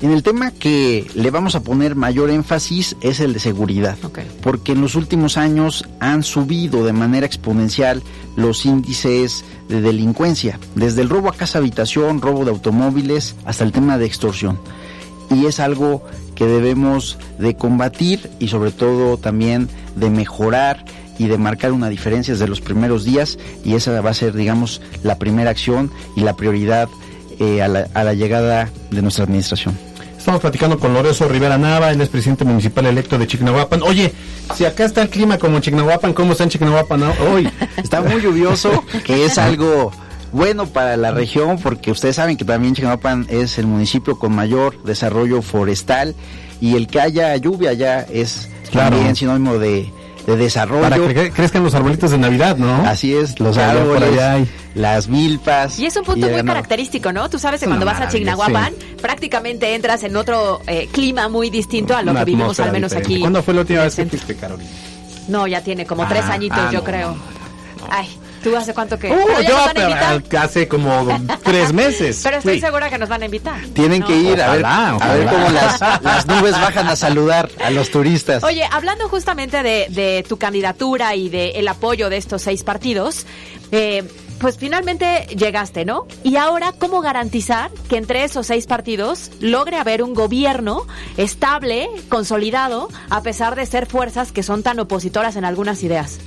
[0.00, 3.96] En el tema que le vamos a poner mayor énfasis es el de seguridad,
[4.42, 8.02] porque en los últimos años han subido de manera exponencial
[8.36, 13.72] los índices de delincuencia, desde el robo a casa habitación, robo de automóviles, hasta el
[13.72, 14.58] tema de extorsión.
[15.30, 16.02] Y es algo
[16.34, 20.84] que debemos de combatir y sobre todo también de mejorar
[21.18, 24.80] y de marcar una diferencia desde los primeros días y esa va a ser, digamos,
[25.02, 26.88] la primera acción y la prioridad
[27.40, 29.76] eh, a, la, a la llegada de nuestra administración.
[30.18, 33.82] Estamos platicando con Lorenzo Rivera Nava, él es presidente municipal electo de Chignahuapan.
[33.82, 34.12] Oye,
[34.54, 37.48] si acá está el clima como en Chignahuapan, ¿cómo está en Chignahuapan hoy?
[37.76, 39.92] Está muy lluvioso, que es algo
[40.32, 44.82] bueno para la región, porque ustedes saben que también Chignahuapan es el municipio con mayor
[44.84, 46.14] desarrollo forestal
[46.60, 48.96] y el que haya lluvia ya es Claro.
[48.96, 49.92] también sinónimo de,
[50.26, 50.82] de desarrollo.
[50.82, 52.74] Para que cre- crezcan los arbolitos de Navidad, ¿no?
[52.86, 54.48] Así es, los allá, por árboles, allá hay.
[54.74, 55.78] las milpas.
[55.78, 57.28] Y es un punto muy característico, ¿no?
[57.30, 61.94] Tú sabes que cuando vas a Chignahuapan, prácticamente entras en otro eh, clima muy distinto
[61.96, 63.14] a lo Una que vivimos al menos diferente.
[63.14, 63.20] aquí.
[63.20, 64.70] ¿Cuándo fue la última vez que fuiste, Carolina?
[65.28, 67.16] No, ya tiene como tres Ah, añitos, ah, yo no, creo.
[67.90, 68.08] Ay,
[68.44, 69.08] ¿tú hace cuánto que...?
[69.08, 71.08] Ya yo pero hace como
[71.42, 72.20] tres meses.
[72.22, 73.60] Pero estoy segura que nos van a invitar.
[73.72, 74.06] Tienen ¿no?
[74.06, 77.70] que ir a ver, Ojalá, a ver cómo las, las nubes bajan a saludar a
[77.70, 78.44] los turistas.
[78.44, 83.26] Oye, hablando justamente de, de tu candidatura y del el apoyo de estos seis partidos,
[83.72, 84.04] eh,
[84.38, 86.06] pues finalmente llegaste, ¿no?
[86.22, 92.88] Y ahora, ¿cómo garantizar que entre esos seis partidos logre haber un gobierno estable, consolidado,
[93.08, 96.18] a pesar de ser fuerzas que son tan opositoras en algunas ideas?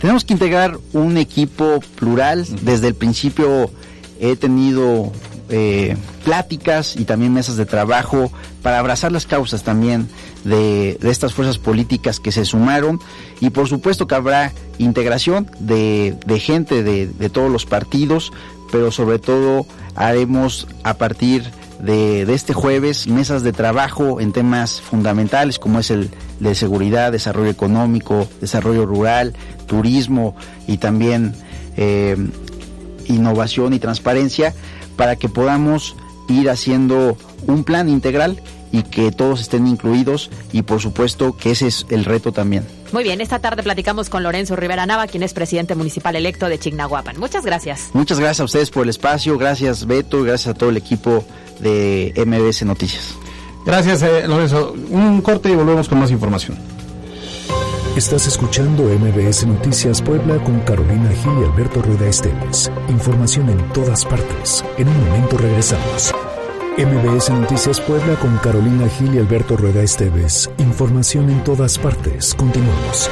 [0.00, 2.46] Tenemos que integrar un equipo plural.
[2.62, 3.70] Desde el principio
[4.18, 5.12] he tenido
[5.50, 8.32] eh, pláticas y también mesas de trabajo
[8.62, 10.08] para abrazar las causas también
[10.44, 12.98] de, de estas fuerzas políticas que se sumaron
[13.40, 18.32] y por supuesto que habrá integración de, de gente de, de todos los partidos,
[18.70, 21.50] pero sobre todo haremos a partir
[21.82, 27.50] de, este jueves mesas de trabajo en temas fundamentales como es el de seguridad, desarrollo
[27.50, 29.34] económico, desarrollo rural,
[29.66, 31.34] turismo y también
[31.76, 32.16] eh,
[33.06, 34.54] innovación y transparencia
[34.96, 35.96] para que podamos
[36.28, 37.16] ir haciendo
[37.46, 38.40] un plan integral
[38.72, 42.79] y que todos estén incluidos y por supuesto que ese es el reto también.
[42.92, 46.58] Muy bien, esta tarde platicamos con Lorenzo Rivera Nava, quien es presidente municipal electo de
[46.58, 47.18] Chignahuapan.
[47.18, 47.90] Muchas gracias.
[47.92, 51.24] Muchas gracias a ustedes por el espacio, gracias Beto, gracias a todo el equipo
[51.60, 53.14] de MBS Noticias.
[53.64, 54.74] Gracias, eh, Lorenzo.
[54.90, 56.58] Un corte y volvemos con más información.
[57.96, 62.70] Estás escuchando MBS Noticias Puebla con Carolina Gil y Alberto Rueda Esteves.
[62.88, 64.64] Información en todas partes.
[64.78, 66.14] En un momento regresamos.
[66.80, 70.50] MBS Noticias Puebla con Carolina Gil y Alberto Rueda Esteves.
[70.56, 72.34] Información en todas partes.
[72.34, 73.10] Continuamos.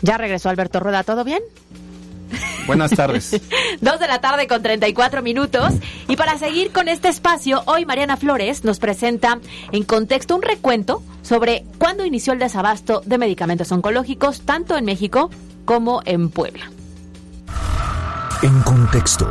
[0.00, 1.42] Ya regresó Alberto Rueda, ¿todo bien?
[2.66, 3.38] Buenas tardes.
[3.82, 5.74] Dos de la tarde con 34 minutos.
[6.08, 9.38] Y para seguir con este espacio, hoy Mariana Flores nos presenta
[9.70, 15.28] en contexto un recuento sobre cuándo inició el desabasto de medicamentos oncológicos, tanto en México
[15.68, 16.70] como en Puebla.
[18.40, 19.26] En contexto.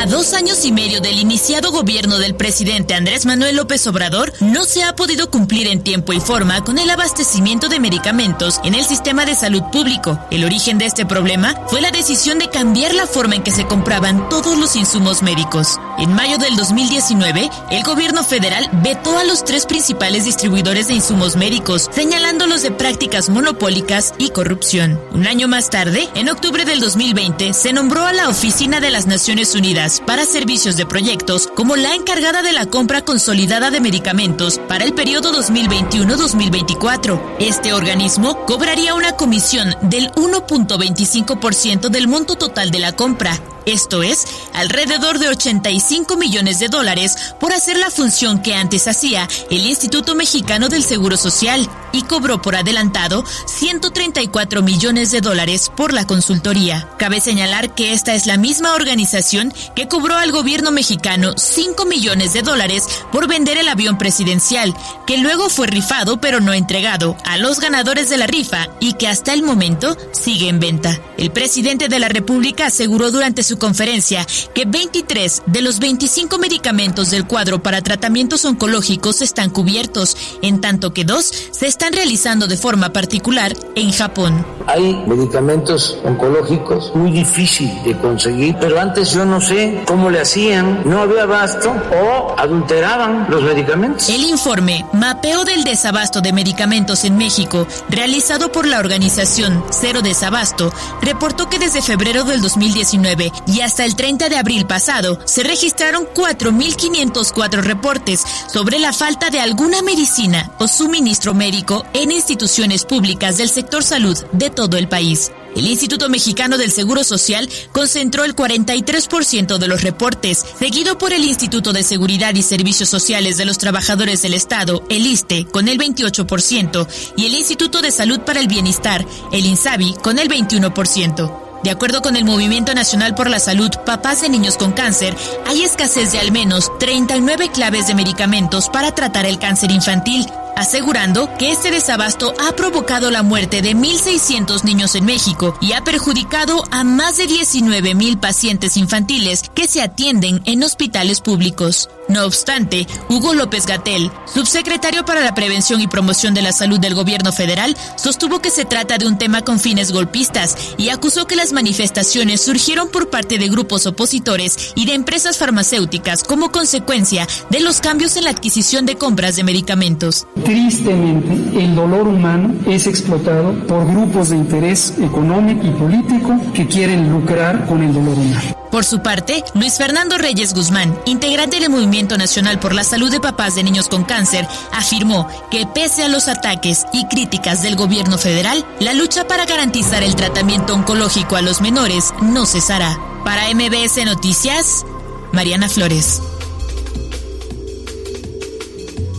[0.00, 4.64] A dos años y medio del iniciado gobierno del presidente Andrés Manuel López Obrador, no
[4.64, 8.86] se ha podido cumplir en tiempo y forma con el abastecimiento de medicamentos en el
[8.86, 10.18] sistema de salud público.
[10.30, 13.66] El origen de este problema fue la decisión de cambiar la forma en que se
[13.66, 15.78] compraban todos los insumos médicos.
[15.98, 21.36] En mayo del 2019, el gobierno federal vetó a los tres principales distribuidores de insumos
[21.36, 24.98] médicos, señalándolos de prácticas monopólicas y corrupción.
[25.12, 29.06] Un año más tarde, en octubre del 2020, se nombró a la Oficina de las
[29.06, 34.60] Naciones Unidas para Servicios de Proyectos como la encargada de la compra consolidada de medicamentos
[34.68, 37.20] para el periodo 2021-2024.
[37.40, 43.40] Este organismo cobraría una comisión del 1.25% del monto total de la compra.
[43.66, 49.28] Esto es, alrededor de 85 millones de dólares por hacer la función que antes hacía
[49.50, 55.92] el Instituto Mexicano del Seguro Social y cobró por adelantado 134 millones de dólares por
[55.92, 56.88] la consultoría.
[56.98, 62.32] Cabe señalar que esta es la misma organización que cobró al gobierno mexicano 5 millones
[62.32, 64.74] de dólares por vender el avión presidencial,
[65.06, 69.08] que luego fue rifado pero no entregado a los ganadores de la rifa y que
[69.08, 70.98] hasta el momento sigue en venta.
[71.16, 77.10] El presidente de la República aseguró durante su conferencia que 23 de los 25 medicamentos
[77.10, 82.56] del cuadro para tratamientos oncológicos están cubiertos, en tanto que dos se están realizando de
[82.56, 84.44] forma particular en Japón.
[84.66, 90.82] Hay medicamentos oncológicos muy difícil de conseguir, pero antes yo no sé cómo le hacían,
[90.84, 94.08] no había abasto o adulteraban los medicamentos.
[94.08, 100.72] El informe Mapeo del desabasto de medicamentos en México, realizado por la organización Cero Desabasto,
[101.02, 106.06] reportó que desde febrero del 2019 y hasta el 30 de abril pasado se registraron
[106.14, 113.48] 4.504 reportes sobre la falta de alguna medicina o suministro médico en instituciones públicas del
[113.48, 115.32] sector salud de todo el país.
[115.56, 121.24] El Instituto Mexicano del Seguro Social concentró el 43% de los reportes, seguido por el
[121.24, 125.78] Instituto de Seguridad y Servicios Sociales de los Trabajadores del Estado, el ISTE, con el
[125.78, 126.86] 28%,
[127.16, 131.50] y el Instituto de Salud para el Bienestar, el INSABI, con el 21%.
[131.62, 135.14] De acuerdo con el Movimiento Nacional por la Salud, papás de niños con cáncer,
[135.46, 140.26] hay escasez de al menos 39 claves de medicamentos para tratar el cáncer infantil,
[140.60, 145.82] asegurando que este desabasto ha provocado la muerte de 1.600 niños en México y ha
[145.82, 151.88] perjudicado a más de 19.000 pacientes infantiles que se atienden en hospitales públicos.
[152.10, 156.96] No obstante, Hugo López Gatel, subsecretario para la Prevención y Promoción de la Salud del
[156.96, 161.36] Gobierno federal, sostuvo que se trata de un tema con fines golpistas y acusó que
[161.36, 167.60] las manifestaciones surgieron por parte de grupos opositores y de empresas farmacéuticas como consecuencia de
[167.60, 170.26] los cambios en la adquisición de compras de medicamentos.
[170.44, 177.08] Tristemente, el dolor humano es explotado por grupos de interés económico y político que quieren
[177.08, 178.59] lucrar con el dolor humano.
[178.70, 183.20] Por su parte, Luis Fernando Reyes Guzmán, integrante del Movimiento Nacional por la Salud de
[183.20, 188.16] Papás de Niños con Cáncer, afirmó que pese a los ataques y críticas del gobierno
[188.16, 192.96] federal, la lucha para garantizar el tratamiento oncológico a los menores no cesará.
[193.24, 194.86] Para MBS Noticias,
[195.32, 196.22] Mariana Flores.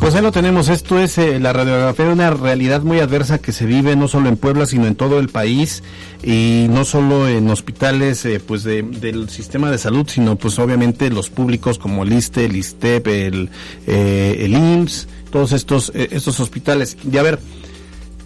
[0.01, 3.51] Pues ahí lo tenemos, esto es eh, la radiografía de una realidad muy adversa que
[3.51, 5.83] se vive no solo en Puebla, sino en todo el país
[6.23, 11.11] y no solo en hospitales eh, pues de, del sistema de salud, sino pues obviamente
[11.11, 13.49] los públicos como el ISTE, el ISTEP, el,
[13.85, 16.97] eh, el IMSS, todos estos, estos hospitales.
[17.09, 17.39] Y a ver,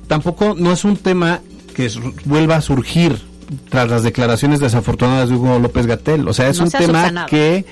[0.07, 1.41] tampoco no es un tema
[1.75, 1.91] que
[2.23, 3.19] vuelva a surgir
[3.67, 7.65] tras las declaraciones desafortunadas de Hugo López Gatel, o sea, es un tema que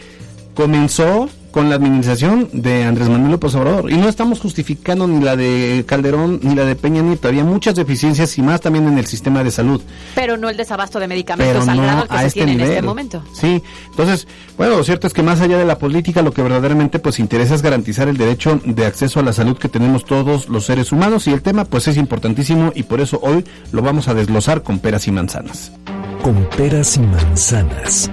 [0.56, 3.92] comenzó con la administración de Andrés Manuel López Obrador.
[3.92, 7.28] Y no estamos justificando ni la de Calderón ni la de Peña Nieto.
[7.28, 9.80] Había muchas deficiencias y más también en el sistema de salud.
[10.16, 13.24] Pero no el desabasto de medicamentos al grado que se este tiene en este momento.
[13.40, 16.98] Sí, entonces, bueno, lo cierto es que más allá de la política, lo que verdaderamente
[16.98, 20.66] pues interesa es garantizar el derecho de acceso a la salud que tenemos todos los
[20.66, 21.28] seres humanos.
[21.28, 24.80] Y el tema pues es importantísimo y por eso hoy lo vamos a desglosar con
[24.80, 25.72] peras y manzanas.
[26.24, 28.10] Con peras y manzanas.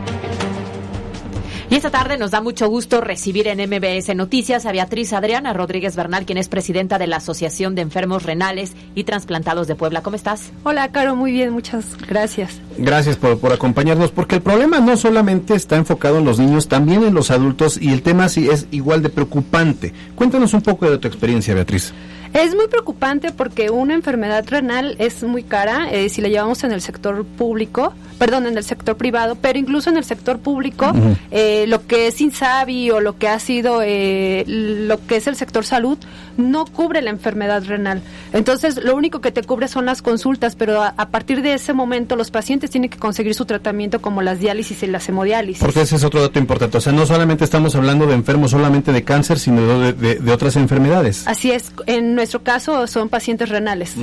[1.70, 5.94] Y esta tarde nos da mucho gusto recibir en MBS Noticias a Beatriz Adriana Rodríguez
[5.94, 10.02] Bernal, quien es presidenta de la Asociación de Enfermos Renales y Transplantados de Puebla.
[10.02, 10.50] ¿Cómo estás?
[10.64, 12.60] Hola, Caro, muy bien, muchas gracias.
[12.76, 17.04] Gracias por, por acompañarnos, porque el problema no solamente está enfocado en los niños, también
[17.04, 19.94] en los adultos y el tema sí es igual de preocupante.
[20.16, 21.94] Cuéntanos un poco de tu experiencia, Beatriz.
[22.32, 26.72] Es muy preocupante porque una enfermedad renal es muy cara eh, si la llevamos en
[26.72, 30.92] el sector público, perdón, en el sector privado, pero incluso en el sector público,
[31.30, 35.36] eh, lo que es INSABI o lo que ha sido eh, lo que es el
[35.36, 35.96] sector salud
[36.36, 38.02] no cubre la enfermedad renal.
[38.34, 42.14] Entonces, lo único que te cubre son las consultas, pero a, partir de ese momento
[42.14, 45.62] los pacientes tienen que conseguir su tratamiento como las diálisis y las hemodiálisis.
[45.62, 46.76] Porque ese es otro dato importante.
[46.76, 50.56] O sea, no solamente estamos hablando de enfermos solamente de cáncer, sino de, de otras
[50.56, 51.26] enfermedades.
[51.26, 51.72] Así es.
[51.86, 53.94] En nuestro caso son pacientes renales.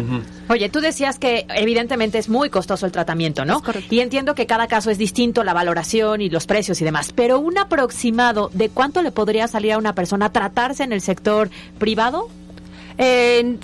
[0.49, 3.61] Oye, tú decías que evidentemente es muy costoso el tratamiento, ¿no?
[3.89, 7.39] Y entiendo que cada caso es distinto, la valoración y los precios y demás, pero
[7.39, 12.29] un aproximado de cuánto le podría salir a una persona tratarse en el sector privado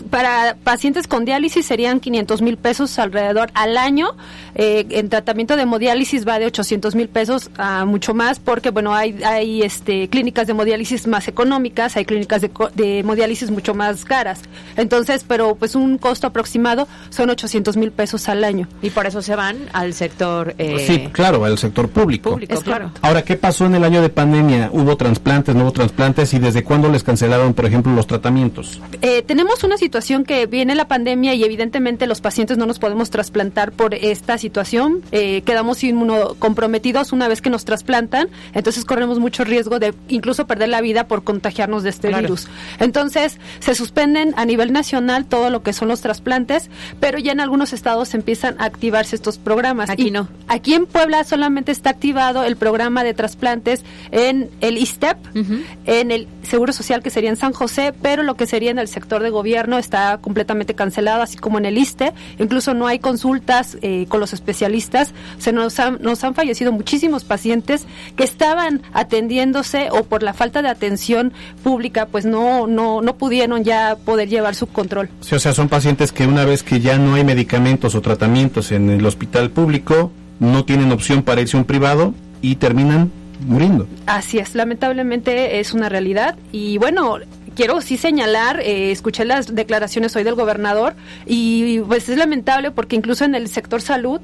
[0.09, 4.09] para pacientes con diálisis serían 500 mil pesos alrededor al año.
[4.55, 8.93] Eh, en tratamiento de hemodiálisis va de 800 mil pesos a mucho más porque, bueno,
[8.93, 14.05] hay, hay este, clínicas de hemodiálisis más económicas, hay clínicas de, de hemodiálisis mucho más
[14.05, 14.41] caras.
[14.77, 18.67] Entonces, pero pues un costo aproximado son 800 mil pesos al año.
[18.83, 20.53] Y por eso se van al sector...
[20.59, 22.31] Eh, sí, claro, al sector público.
[22.31, 22.91] público claro.
[23.01, 24.69] Ahora, ¿qué pasó en el año de pandemia?
[24.71, 26.33] ¿Hubo trasplantes, no hubo trasplantes?
[26.33, 28.79] ¿Y desde cuándo les cancelaron, por ejemplo, los tratamientos?
[29.01, 33.09] Eh, tenemos una situación que viene la pandemia y evidentemente los pacientes no nos podemos
[33.09, 35.01] trasplantar por esta situación.
[35.11, 40.69] Eh, quedamos inmunocomprometidos una vez que nos trasplantan, entonces corremos mucho riesgo de incluso perder
[40.69, 42.47] la vida por contagiarnos de este virus.
[42.79, 47.39] Entonces se suspenden a nivel nacional todo lo que son los trasplantes, pero ya en
[47.39, 49.89] algunos estados empiezan a activarse estos programas.
[49.89, 50.27] Aquí no.
[50.47, 55.17] Aquí en Puebla solamente está activado el programa de trasplantes en el ISTEP,
[55.85, 58.87] en el Seguro Social que sería en San José, pero lo que sería en el
[58.87, 62.13] sector de gobierno está completamente cancelado, así como en el ISTE.
[62.39, 65.13] Incluso no hay consultas eh, con los especialistas.
[65.37, 70.61] Se nos han, nos han fallecido muchísimos pacientes que estaban atendiéndose o por la falta
[70.61, 75.09] de atención pública, pues no, no, no pudieron ya poder llevar su control.
[75.21, 78.71] Sí, o sea, son pacientes que una vez que ya no hay medicamentos o tratamientos
[78.71, 83.11] en el hospital público, no tienen opción para irse a un privado y terminan
[83.45, 83.87] muriendo.
[84.05, 87.17] Así es, lamentablemente es una realidad y bueno,
[87.55, 92.95] quiero sí señalar, eh, escuché las declaraciones hoy del gobernador y pues es lamentable porque
[92.95, 94.21] incluso en el sector salud,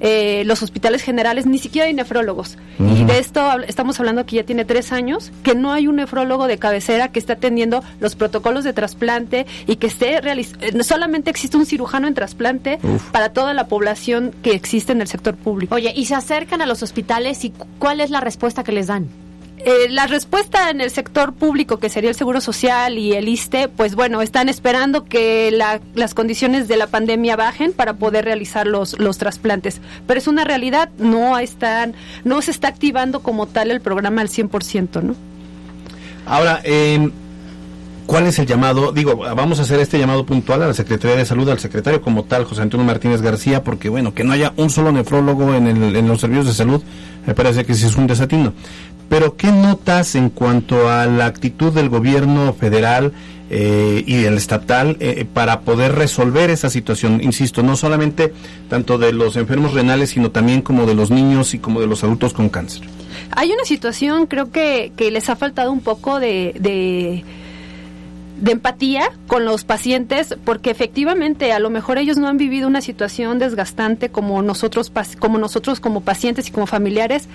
[0.00, 2.58] eh, los hospitales generales ni siquiera hay nefrólogos.
[2.78, 6.46] Y de esto estamos hablando que ya tiene tres años, que no hay un nefrólogo
[6.46, 11.56] de cabecera que esté atendiendo los protocolos de trasplante y que esté realizando, solamente existe
[11.56, 12.78] un cirujano en trasplante
[13.12, 15.74] para toda la población que existe en el sector público.
[15.74, 19.08] Oye, ¿y se acercan a los hospitales y cuál es la respuesta que les dan?
[19.58, 23.68] Eh, la respuesta en el sector público, que sería el Seguro Social y el ISTE,
[23.68, 25.56] pues bueno, están esperando que
[25.94, 29.80] las condiciones de la pandemia bajen para poder realizar los, los trasplantes.
[30.06, 31.94] Pero es una realidad, no, están,
[32.24, 35.14] no se está activando como tal el programa al 100%, ¿no?
[36.26, 37.10] Ahora, eh,
[38.06, 38.92] ¿Cuál es el llamado?
[38.92, 42.24] Digo, vamos a hacer este llamado puntual a la Secretaría de Salud, al secretario como
[42.24, 45.96] tal, José Antonio Martínez García, porque bueno, que no haya un solo nefrólogo en, el,
[45.96, 46.82] en los servicios de salud,
[47.26, 48.52] me parece que sí es un desatino.
[49.12, 53.12] Pero, ¿qué notas en cuanto a la actitud del gobierno federal
[53.50, 57.22] eh, y el estatal eh, para poder resolver esa situación?
[57.22, 58.32] Insisto, no solamente
[58.70, 62.02] tanto de los enfermos renales, sino también como de los niños y como de los
[62.02, 62.84] adultos con cáncer.
[63.36, 67.22] Hay una situación, creo que, que les ha faltado un poco de de
[68.46, 73.38] empatía con los pacientes porque efectivamente a lo mejor ellos no han vivido una situación
[73.38, 77.28] desgastante como nosotros como nosotros como pacientes y como familiares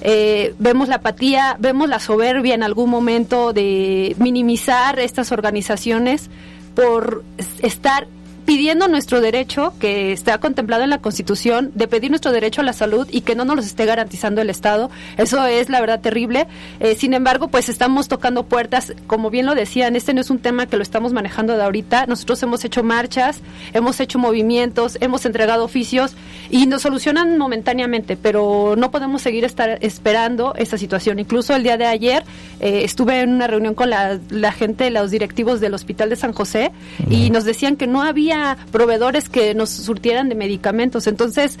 [0.00, 6.30] eh, vemos la apatía vemos la soberbia en algún momento de minimizar estas organizaciones
[6.74, 7.24] por
[7.62, 8.06] estar
[8.44, 12.72] pidiendo nuestro derecho, que está contemplado en la Constitución, de pedir nuestro derecho a la
[12.72, 14.90] salud y que no nos lo esté garantizando el Estado.
[15.16, 16.46] Eso es, la verdad, terrible.
[16.80, 20.38] Eh, sin embargo, pues estamos tocando puertas, como bien lo decían, este no es un
[20.38, 22.06] tema que lo estamos manejando de ahorita.
[22.06, 23.40] Nosotros hemos hecho marchas,
[23.72, 26.14] hemos hecho movimientos, hemos entregado oficios
[26.50, 31.18] y nos solucionan momentáneamente, pero no podemos seguir estar esperando esa situación.
[31.18, 32.24] Incluso el día de ayer
[32.60, 36.72] eh, estuve en una reunión con la, gente, los directivos del Hospital de San José,
[37.10, 38.33] y nos decían que no había
[38.70, 41.06] proveedores que nos surtieran de medicamentos.
[41.06, 41.58] Entonces,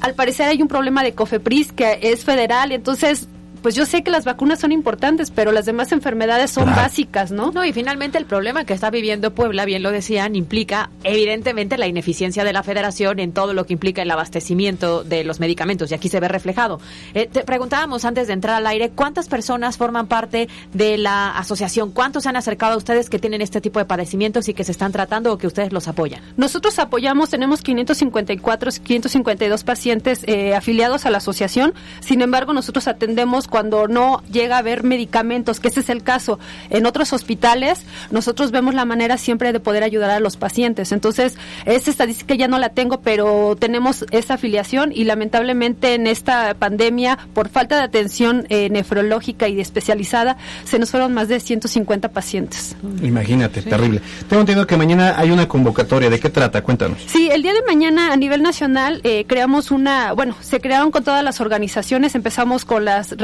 [0.00, 3.28] al parecer hay un problema de COFEPRIS que es federal, entonces
[3.62, 7.50] pues yo sé que las vacunas son importantes, pero las demás enfermedades son básicas, ¿no?
[7.50, 11.86] No, y finalmente el problema que está viviendo Puebla, bien lo decían, implica evidentemente la
[11.86, 15.94] ineficiencia de la federación en todo lo que implica el abastecimiento de los medicamentos, y
[15.94, 16.80] aquí se ve reflejado.
[17.14, 21.90] Eh, te preguntábamos antes de entrar al aire, ¿cuántas personas forman parte de la asociación?
[21.90, 24.72] ¿Cuántos se han acercado a ustedes que tienen este tipo de padecimientos y que se
[24.72, 26.22] están tratando o que ustedes los apoyan?
[26.36, 33.47] Nosotros apoyamos, tenemos 554, 552 pacientes eh, afiliados a la asociación, sin embargo nosotros atendemos
[33.48, 36.38] cuando no llega a haber medicamentos, que ese es el caso
[36.70, 40.92] en otros hospitales, nosotros vemos la manera siempre de poder ayudar a los pacientes.
[40.92, 46.54] Entonces, esa estadística ya no la tengo, pero tenemos esa afiliación y lamentablemente en esta
[46.54, 52.10] pandemia, por falta de atención eh, nefrológica y especializada, se nos fueron más de 150
[52.10, 52.76] pacientes.
[53.02, 54.00] Imagínate, terrible.
[54.28, 56.10] Tengo entendido que mañana hay una convocatoria.
[56.10, 56.62] ¿De qué trata?
[56.62, 56.98] Cuéntanos.
[57.06, 61.04] Sí, el día de mañana a nivel nacional eh, creamos una, bueno, se crearon con
[61.04, 63.16] todas las organizaciones, empezamos con las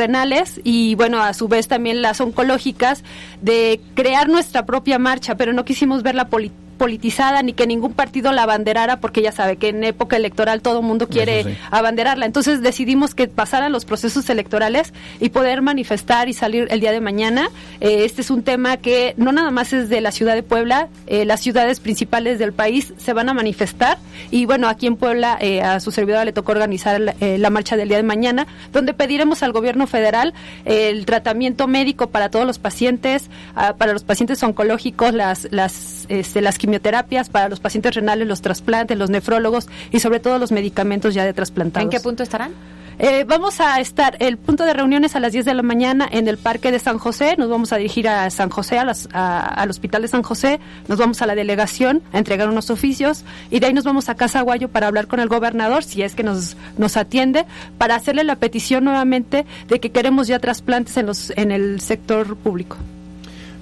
[0.62, 3.02] y bueno, a su vez también las oncológicas
[3.40, 7.92] de crear nuestra propia marcha, pero no quisimos ver la política politizada ni que ningún
[7.92, 12.26] partido la abanderara porque ya sabe que en época electoral todo el mundo quiere abanderarla.
[12.26, 17.00] Entonces decidimos que pasaran los procesos electorales y poder manifestar y salir el día de
[17.00, 17.48] mañana.
[17.80, 20.88] Eh, este es un tema que no nada más es de la ciudad de Puebla,
[21.06, 23.98] eh, las ciudades principales del país se van a manifestar
[24.30, 27.88] y bueno, aquí en Puebla eh, a su servidora le tocó organizar la, marcha del
[27.88, 33.30] día de mañana, donde pediremos al gobierno federal el tratamiento médico para todos los pacientes,
[33.54, 38.40] ah, para los pacientes oncológicos, las, las, este, las quimioterapias, para los pacientes renales, los
[38.40, 41.84] trasplantes, los nefrólogos y sobre todo los medicamentos ya de trasplantados.
[41.84, 42.52] ¿En qué punto estarán?
[42.98, 46.26] Eh, vamos a estar, el punto de reuniones a las 10 de la mañana en
[46.26, 49.68] el Parque de San José, nos vamos a dirigir a San José, a las, al
[49.68, 50.58] Hospital de San José,
[50.88, 54.14] nos vamos a la delegación a entregar unos oficios y de ahí nos vamos a
[54.14, 57.44] Casa Guayo para hablar con el gobernador, si es que nos, nos atiende,
[57.78, 62.36] para hacerle la petición nuevamente de que queremos ya trasplantes en, los, en el sector
[62.36, 62.76] público.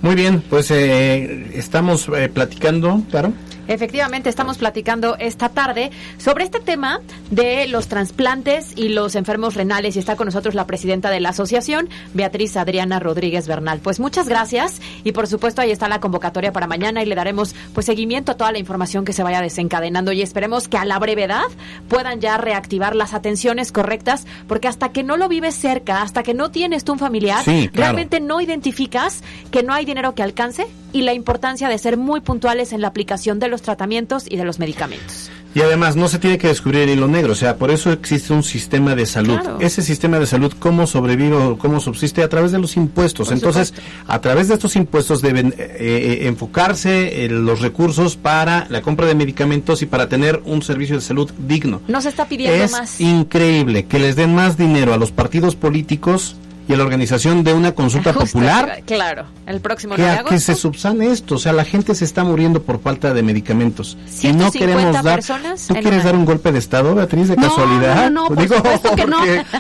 [0.03, 3.33] Muy bien, pues eh, estamos eh, platicando, claro.
[3.73, 7.01] Efectivamente, estamos platicando esta tarde sobre este tema
[7.31, 11.31] de los trasplantes y los enfermos renales y está con nosotros la presidenta de la
[11.31, 13.81] asociación, Beatriz Adriana Rodríguez Bernal.
[13.83, 17.55] Pues muchas gracias y por supuesto ahí está la convocatoria para mañana y le daremos
[17.73, 20.99] pues seguimiento a toda la información que se vaya desencadenando y esperemos que a la
[20.99, 21.47] brevedad
[21.89, 26.35] puedan ya reactivar las atenciones correctas porque hasta que no lo vives cerca, hasta que
[26.35, 27.43] no tienes tú un familiar,
[27.73, 32.21] realmente no identificas que no hay dinero que alcance y la importancia de ser muy
[32.21, 35.31] puntuales en la aplicación de los tratamientos y de los medicamentos.
[35.55, 38.33] Y además no se tiene que descubrir el hilo negro, o sea, por eso existe
[38.33, 39.39] un sistema de salud.
[39.39, 39.59] Claro.
[39.61, 42.23] Ese sistema de salud, ¿cómo sobrevive o cómo subsiste?
[42.23, 43.29] A través de los impuestos.
[43.29, 43.75] Por Entonces,
[44.07, 49.15] a través de estos impuestos deben eh, eh, enfocarse los recursos para la compra de
[49.15, 51.83] medicamentos y para tener un servicio de salud digno.
[51.87, 52.99] No se está pidiendo Es más.
[52.99, 56.37] increíble que les den más dinero a los partidos políticos
[56.69, 60.21] y a la organización de una consulta Justo, popular Claro, el próximo que, 9 de
[60.21, 61.35] a que se subsane esto.
[61.35, 63.97] O sea, la gente se está muriendo por falta de medicamentos.
[64.23, 65.15] Y no 150 queremos dar.
[65.17, 67.95] personas ¿Tú quieres una- dar un golpe de Estado, Beatriz, de No, casualidad?
[67.97, 68.63] No, no, no, por Digo,
[68.97, 69.19] que no.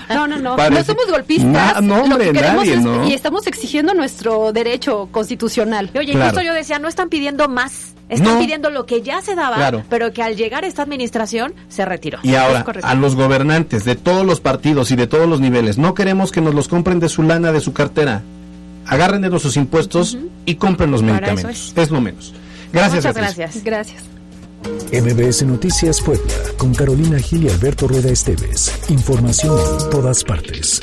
[0.09, 0.57] No, no, no.
[0.57, 1.46] parece- No somos golpistas.
[1.53, 3.09] Na- no, Lo hombre, que queremos nadie, es- ¿no?
[3.09, 5.90] Y estamos exigiendo nuestro derecho constitucional.
[5.94, 6.30] Y Oye, Claro.
[6.30, 8.38] justo yo decía, no están pidiendo más, están No.
[8.40, 9.82] pidiendo lo que ya se daba, Claro.
[9.88, 12.18] pero que al llegar esta administración se retiró.
[12.22, 15.78] Y ahora, Es a los gobernantes de todos los partidos y de todos los niveles,
[15.78, 18.22] no queremos que nos los compren de su lana, de su cartera.
[18.86, 21.70] Agarren de nuestros impuestos y compren los medicamentos.
[21.72, 21.90] eso Es.
[21.90, 22.32] lo menos.
[22.72, 23.64] Gracias, Muchas gracias.
[23.64, 24.02] Gracias.
[24.92, 28.72] MBS Noticias Puebla, con Carolina Gil y Alberto Rueda Esteves.
[28.90, 30.80] Información en todas partes.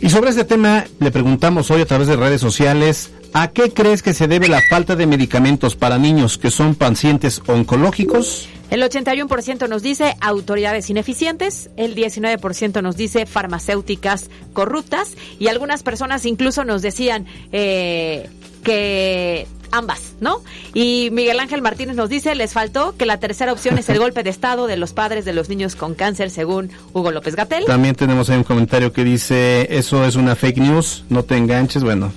[0.00, 4.02] Y sobre este tema le preguntamos hoy a través de redes sociales, ¿a qué crees
[4.02, 8.48] que se debe la falta de medicamentos para niños que son pacientes oncológicos?
[8.70, 16.24] El 81% nos dice autoridades ineficientes, el 19% nos dice farmacéuticas corruptas y algunas personas
[16.24, 18.30] incluso nos decían eh,
[18.62, 20.40] que ambas, ¿no?
[20.72, 24.22] Y Miguel Ángel Martínez nos dice, les faltó que la tercera opción es el golpe
[24.22, 27.64] de Estado de los padres de los niños con cáncer, según Hugo López Gatel.
[27.64, 31.82] También tenemos ahí un comentario que dice, eso es una fake news, no te enganches.
[31.82, 32.12] Bueno,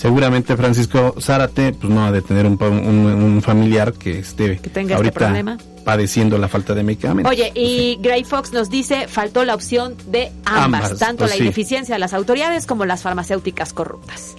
[0.00, 4.56] seguramente Francisco Zárate pues no ha de tener un, pa- un- un familiar que esté
[4.58, 5.58] Que tenga este ahorita problema.
[5.84, 7.30] padeciendo la falta de medicamentos.
[7.30, 11.36] Oye, y Gray Fox nos dice, faltó la opción de ambas, Ambas, tanto pues la
[11.36, 11.42] sí.
[11.42, 14.34] ineficiencia de las autoridades como las farmacéuticas corruptas.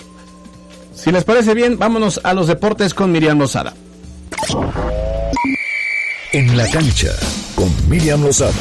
[0.96, 3.74] Si les parece bien, vámonos a los deportes con Miriam Lozada.
[6.34, 7.10] En la cancha,
[7.56, 8.52] con Miriam Lozada.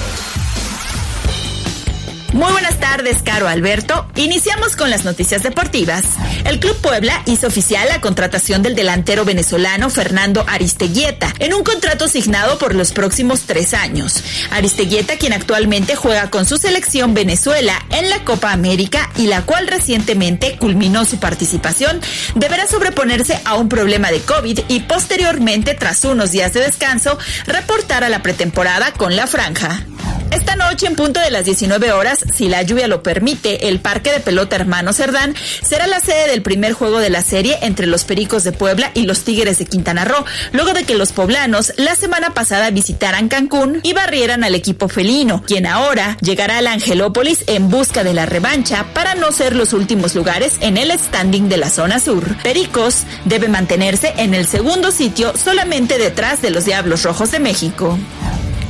[2.33, 4.07] Muy buenas tardes, Caro Alberto.
[4.15, 6.05] Iniciamos con las noticias deportivas.
[6.45, 12.05] El Club Puebla hizo oficial la contratación del delantero venezolano Fernando Aristeguieta en un contrato
[12.05, 14.23] asignado por los próximos tres años.
[14.53, 19.67] Aristeguieta, quien actualmente juega con su selección Venezuela en la Copa América y la cual
[19.67, 22.01] recientemente culminó su participación,
[22.37, 28.05] deberá sobreponerse a un problema de COVID y posteriormente, tras unos días de descanso, reportar
[28.05, 29.85] a la pretemporada con la franja.
[30.31, 34.13] Esta noche, en punto de las 19 horas, si la lluvia lo permite, el Parque
[34.13, 38.05] de Pelota Hermano Cerdán será la sede del primer juego de la serie entre los
[38.05, 41.97] Pericos de Puebla y los Tigres de Quintana Roo, luego de que los poblanos la
[41.97, 47.69] semana pasada visitaran Cancún y barrieran al equipo felino, quien ahora llegará al Angelópolis en
[47.69, 51.71] busca de la revancha para no ser los últimos lugares en el standing de la
[51.71, 52.37] zona sur.
[52.43, 57.99] Pericos debe mantenerse en el segundo sitio solamente detrás de los Diablos Rojos de México.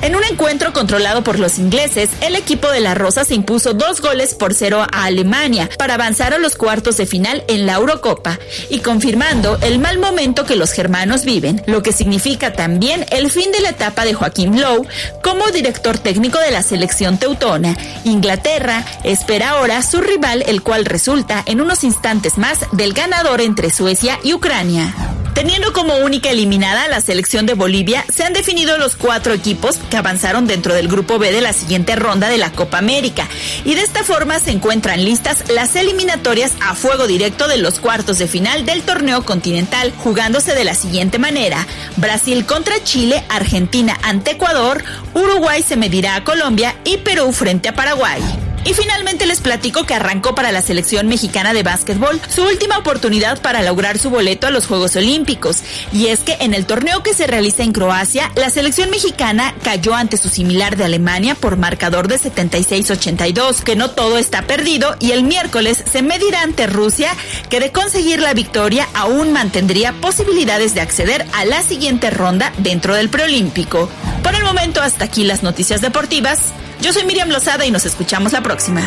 [0.03, 4.01] En un encuentro controlado por los ingleses, el equipo de la Rosa se impuso dos
[4.01, 8.38] goles por cero a Alemania para avanzar a los cuartos de final en la Eurocopa
[8.70, 13.53] y confirmando el mal momento que los germanos viven, lo que significa también el fin
[13.53, 14.86] de la etapa de Joaquín Lowe
[15.22, 17.76] como director técnico de la selección teutona.
[18.05, 23.70] Inglaterra espera ahora su rival, el cual resulta en unos instantes más del ganador entre
[23.70, 24.94] Suecia y Ucrania.
[25.41, 29.97] Teniendo como única eliminada la selección de Bolivia, se han definido los cuatro equipos que
[29.97, 33.26] avanzaron dentro del grupo B de la siguiente ronda de la Copa América.
[33.64, 38.18] Y de esta forma se encuentran listas las eliminatorias a fuego directo de los cuartos
[38.18, 41.66] de final del torneo continental, jugándose de la siguiente manera.
[41.97, 44.84] Brasil contra Chile, Argentina ante Ecuador,
[45.14, 48.49] Uruguay se medirá a Colombia y Perú frente a Paraguay.
[48.64, 53.40] Y finalmente les platico que arrancó para la selección mexicana de básquetbol su última oportunidad
[53.40, 55.58] para lograr su boleto a los Juegos Olímpicos.
[55.92, 59.94] Y es que en el torneo que se realiza en Croacia, la selección mexicana cayó
[59.94, 65.12] ante su similar de Alemania por marcador de 76-82, que no todo está perdido y
[65.12, 67.12] el miércoles se medirá ante Rusia,
[67.48, 72.94] que de conseguir la victoria aún mantendría posibilidades de acceder a la siguiente ronda dentro
[72.94, 73.88] del preolímpico.
[74.22, 76.40] Por el momento hasta aquí las noticias deportivas.
[76.83, 78.81] Yo soy Miriam Lozada y nos escuchamos la próxima.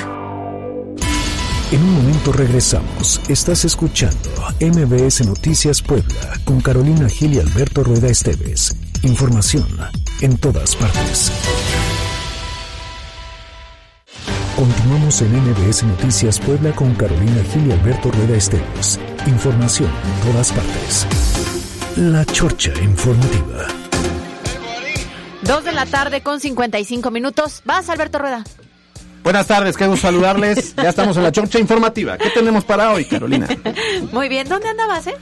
[1.71, 3.21] En un momento regresamos.
[3.27, 4.29] Estás escuchando
[4.59, 8.75] MBS Noticias Puebla con Carolina Gil y Alberto Rueda Esteves.
[9.03, 9.67] Información
[10.21, 11.31] en todas partes.
[14.55, 18.99] Continuamos en MBS Noticias Puebla con Carolina Gil y Alberto Rueda Esteves.
[19.27, 21.07] Información en todas partes.
[21.95, 23.82] La Chorcha Informativa.
[25.45, 27.61] Dos de la tarde con 55 minutos.
[27.65, 28.43] Vas, Alberto Rueda.
[29.23, 30.73] Buenas tardes, qué gusto saludarles.
[30.83, 32.17] Ya estamos en la chorcha informativa.
[32.17, 33.47] ¿Qué tenemos para hoy, Carolina?
[34.11, 35.15] Muy bien, ¿dónde andabas, eh?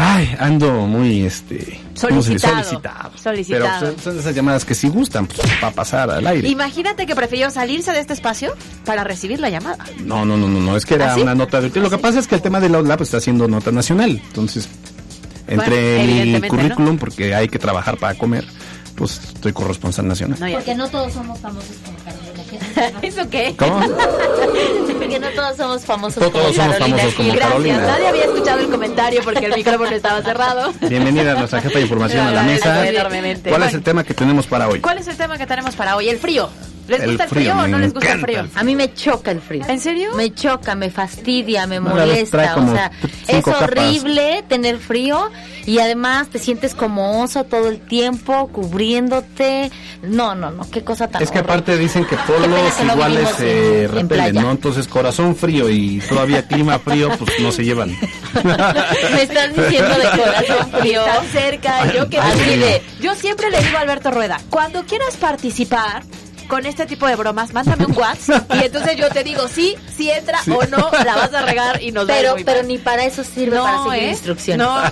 [0.00, 1.80] Ay, ando muy, este...
[1.94, 2.62] Solicitado.
[2.62, 3.10] Solicitado.
[3.18, 3.80] Solicitado.
[3.80, 6.46] Pero pues, son esas llamadas que sí gustan, pues, para pasar al aire.
[6.48, 8.54] Imagínate que prefirió salirse de este espacio
[8.84, 9.84] para recibir la llamada.
[10.04, 11.22] No, no, no, no, no, es que era ¿Ah, sí?
[11.22, 11.70] una nota de...
[11.80, 14.22] Lo que pasa es que el tema del Outla pues, está haciendo nota nacional.
[14.24, 14.68] Entonces,
[15.48, 18.44] entre Bueno, mi currículum, porque hay que trabajar para comer,
[18.98, 20.38] pues estoy corresponsal nacional.
[20.52, 22.98] Porque no todos somos famosos como Carolina.
[23.02, 23.54] ¿Eso qué?
[23.56, 23.80] ¿Cómo?
[24.98, 27.28] Porque no todos somos famosos No como todos somos Carolina famosos como.
[27.28, 27.48] Gracias.
[27.50, 27.86] Carolina.
[27.86, 30.72] Nadie había escuchado el comentario porque el micrófono estaba cerrado.
[30.80, 32.88] Bienvenida a nuestra jefa de información a la mesa.
[32.88, 33.50] enormemente.
[33.50, 34.80] ¿Cuál es el tema que tenemos para hoy?
[34.80, 36.08] ¿Cuál es el tema que tenemos para hoy?
[36.08, 36.50] El frío.
[36.88, 38.40] ¿Les gusta el frío, frío, o no les gusta el frío?
[38.40, 39.64] el A mí me choca el frío.
[39.68, 40.10] ¿En serio?
[40.16, 42.56] Me choca, me fastidia, me No, molesta.
[42.56, 42.90] O sea,
[43.28, 43.62] es capas.
[43.62, 45.30] horrible tener frío
[45.66, 49.70] y además te sientes como oso todo el tiempo, cubriéndote.
[50.02, 51.52] No, no, no, qué cosa tan Es que horrible.
[51.54, 54.34] aparte dicen que polos que iguales se en- en repelen.
[54.36, 54.50] ¿no?
[54.50, 57.90] Entonces corazón frío y todavía clima frío, pues no se llevan.
[59.14, 61.04] Me estás diciendo de corazón frío.
[61.04, 65.16] Tan cerca, yo que Así de- Yo siempre le digo a Alberto Rueda, cuando quieras
[65.16, 66.02] participar
[66.48, 70.10] con este tipo de bromas, mándame un WhatsApp y entonces yo te digo sí, si
[70.10, 72.58] entra o no, la vas a regar y nos va a ir Pero, muy pero
[72.60, 72.68] mal.
[72.68, 74.10] ni para eso sirve No, para seguir ¿eh?
[74.10, 74.66] instrucciones.
[74.66, 74.82] No.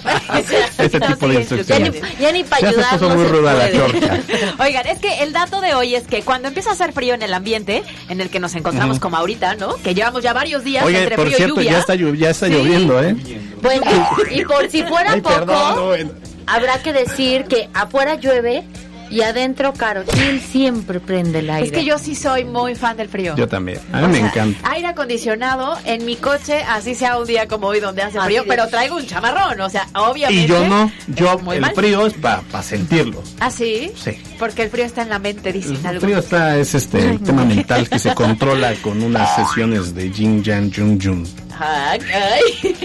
[0.78, 1.90] Este tipo de Ya ni,
[2.20, 3.00] ya ni para Ya se ayudarnos.
[3.00, 3.78] puso muy se ruda la puede.
[3.78, 4.20] chorcha.
[4.62, 7.22] Oigan, es que el dato de hoy es que cuando empieza a hacer frío en
[7.22, 9.74] el ambiente en el que nos encontramos como ahorita, ¿no?
[9.76, 11.72] Que llevamos ya varios días Oye, entre por frío y cierto, lluvia.
[11.72, 12.52] ya está, ya está Sí.
[12.52, 13.16] lloviendo, ¿eh?
[13.62, 13.82] Bueno,
[14.30, 16.12] y por si fuera Ay, poco, perdón, no,
[16.46, 18.64] habrá que decir que afuera llueve
[19.11, 21.66] y adentro Caro Gil siempre prende el aire.
[21.66, 23.34] Es que yo sí soy muy fan del frío.
[23.36, 23.78] Yo también.
[23.92, 24.70] A mí O me sea, encanta.
[24.72, 28.42] Aire acondicionado en mi coche, así sea un día como hoy donde hace Así frío,
[28.42, 30.42] de- pero traigo un chamarrón, o sea, obviamente.
[30.44, 31.74] Y yo no, yo muy el mal.
[31.74, 33.22] frío es para sentirlo.
[33.40, 33.92] ¿Ah, sí?
[33.96, 34.12] Sí.
[34.38, 37.44] Porque el frío está en la mente, dicen El frío está, es este el tema
[37.44, 41.26] mental que se controla con unas sesiones de Jin Jan Jun Jun.
[41.59, 41.98] Ay,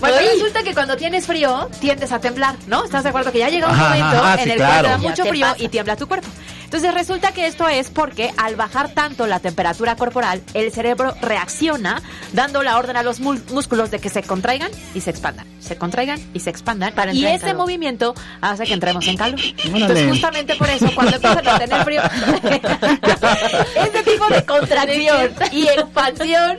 [0.00, 0.28] bueno, ay.
[0.34, 2.84] resulta que cuando tienes frío, tiendes a temblar, ¿no?
[2.84, 4.82] ¿Estás de acuerdo que ya llega un Ajá, momento ajá, en sí, el claro.
[4.82, 5.62] te da mucho frío pasa.
[5.62, 6.28] y tiembla tu cuerpo?
[6.74, 12.02] Entonces resulta que esto es porque al bajar tanto la temperatura corporal, el cerebro reacciona
[12.32, 16.20] dando la orden a los músculos de que se contraigan y se expandan, se contraigan
[16.34, 16.92] y se expandan.
[16.92, 19.38] Para y ese movimiento hace que entremos en calor.
[19.38, 19.78] Órale.
[19.82, 22.02] Entonces justamente por eso cuando empiezan a tener frío,
[23.86, 26.58] ese tipo de contracción y expansión,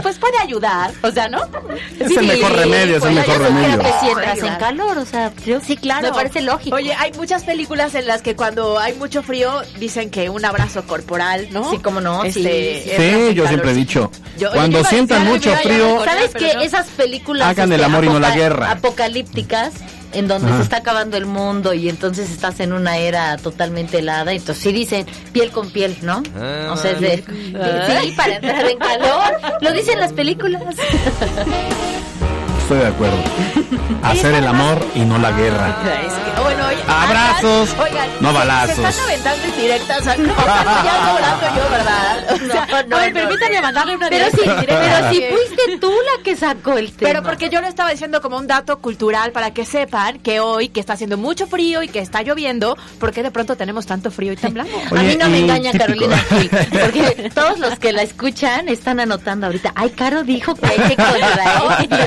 [0.00, 1.42] pues puede ayudar, o sea, ¿no?
[2.00, 3.78] Es el mejor remedio, es el mejor remedio.
[3.78, 6.08] que si entras en calor, o sea, yo, Sí, claro.
[6.08, 6.76] me parece lógico.
[6.76, 10.84] Oye, hay muchas películas en las que cuando hay mucho frío dicen que un abrazo
[10.86, 11.68] corporal, ¿no?
[11.72, 13.34] Sí, cómo no, sí, sí.
[13.34, 16.60] yo siempre he dicho, Yo- cuando yo sientan mucho frío, ¿Sabes que no.
[16.60, 18.70] esas películas Hagan el este, amor y no la guerra.
[18.70, 19.72] apocalípticas
[20.12, 20.58] en donde Ajá.
[20.58, 24.70] se está acabando el mundo y entonces estás en una era totalmente helada, entonces sí
[24.72, 26.22] dicen piel con piel, ¿no?
[26.70, 30.62] o sea, es de, sí, para entrar en calor, lo dicen las películas.
[32.62, 33.18] estoy de acuerdo.
[34.04, 35.76] Hacer el amor y no la guerra.
[36.42, 38.74] Bueno, oye, Abrazos, andan- oigan, no se- balazos.
[38.76, 40.06] Se están aventando indirectas.
[40.06, 42.26] al- No, ya hablando yo, ¿verdad?
[42.36, 45.78] O sea, No, no, a ver, no, permítanme mandarle una Pero sí, pero si fuiste
[45.80, 47.08] tú la que sacó el tema.
[47.10, 50.68] Pero porque yo lo estaba diciendo como un dato cultural para que sepan que hoy,
[50.68, 54.10] que está haciendo mucho frío y que está lloviendo, ¿por qué de pronto tenemos tanto
[54.10, 54.72] frío y temblamos?
[54.92, 55.86] a mí no me engaña típico.
[55.86, 56.24] Carolina
[56.70, 59.72] porque todos los que la escuchan están anotando ahorita.
[59.74, 62.00] Ay, Caro dijo que hay que contraer.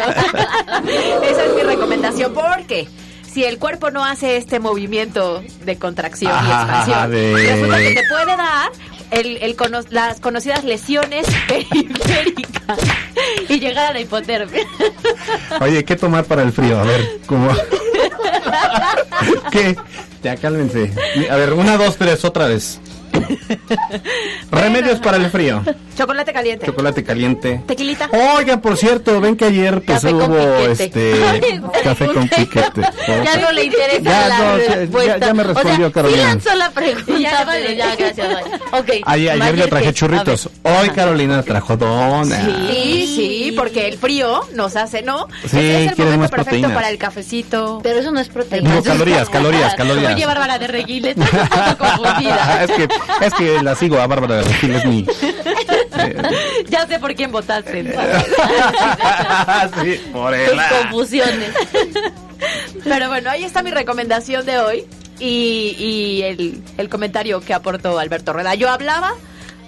[1.23, 2.87] Esa es mi recomendación, porque
[3.33, 8.03] si el cuerpo no hace este movimiento de contracción y expansión, de- resulta que te
[8.09, 8.71] puede dar
[9.11, 12.79] el, el cono- las conocidas lesiones periféricas
[13.47, 14.63] y llegar a la hipotermia.
[15.61, 16.79] Oye, ¿qué tomar para el frío?
[16.79, 17.49] A ver, ¿cómo?
[19.51, 19.75] ¿Qué?
[20.23, 20.91] Ya cálmense.
[21.29, 22.79] A ver, una, dos, tres, otra vez.
[24.51, 25.61] Remedios para el frío.
[25.97, 26.65] Chocolate caliente.
[26.65, 27.61] Chocolate caliente.
[27.67, 28.09] Tequilita.
[28.37, 30.37] Oigan, por cierto, ven que ayer pues Café hubo
[30.67, 31.13] este
[31.83, 32.81] café con piquete.
[33.23, 35.17] Ya no le interesa Ya, la no, ya- respuesta.
[35.17, 36.21] ya- ya me respondió o sea, Carolina.
[36.23, 37.75] Sí lanzó la pregunta, Ya, vale.
[37.75, 38.27] ya, gracias.
[38.27, 38.79] bye.
[38.79, 38.89] Ok.
[39.05, 40.49] Ayer, ayer yo traje churritos.
[40.63, 42.45] Hoy Carolina trajo dona.
[42.71, 45.27] Sí, sí, porque el frío nos hace, ¿no?
[45.49, 46.71] Sí, Ese es el momento más perfecto proteínas.
[46.71, 47.79] para el cafecito.
[47.83, 48.75] Pero eso no es proteína.
[48.75, 50.13] No, calorías, calorías, calorías.
[50.15, 52.63] Oye, Bárbara de Regil, estás confundida.
[52.63, 52.87] es que
[53.21, 55.05] es que la sigo a Bárbara de Regil, es mi
[56.69, 57.83] ya sé por quién votaste.
[59.83, 61.51] sí, por Tus confusiones.
[62.83, 64.85] Pero bueno, ahí está mi recomendación de hoy
[65.19, 68.55] y, y el, el comentario que aportó Alberto Rueda.
[68.55, 69.13] Yo hablaba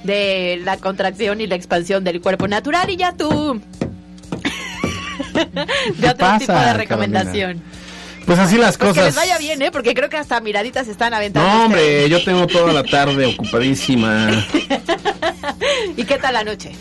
[0.04, 3.62] de la contracción y la expansión del cuerpo natural y ya tú
[5.34, 7.62] de otro pasa, tipo de recomendación.
[8.26, 9.06] Pues así las Pues que cosas.
[9.06, 9.72] les vaya bien, ¿eh?
[9.72, 11.48] Porque creo que hasta miraditas están aventando.
[11.50, 12.10] No, hombre, ustedes.
[12.10, 14.30] yo tengo toda la tarde ocupadísima.
[15.98, 16.72] ¿Y qué tal la noche?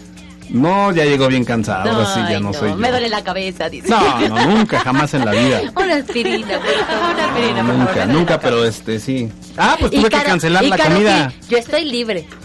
[0.52, 1.84] No, ya llegó bien cansado.
[1.84, 2.76] Ya no, soy yo.
[2.76, 3.88] Me duele la cabeza, dice.
[3.88, 5.60] No, no, nunca, jamás en la vida.
[5.76, 8.08] Una aspirina, por favor, una aspirina, por Nunca, favor.
[8.08, 9.30] nunca, pero este sí.
[9.56, 11.30] Ah, pues tuve que cancelar la comida.
[11.40, 12.26] sí, yo estoy libre.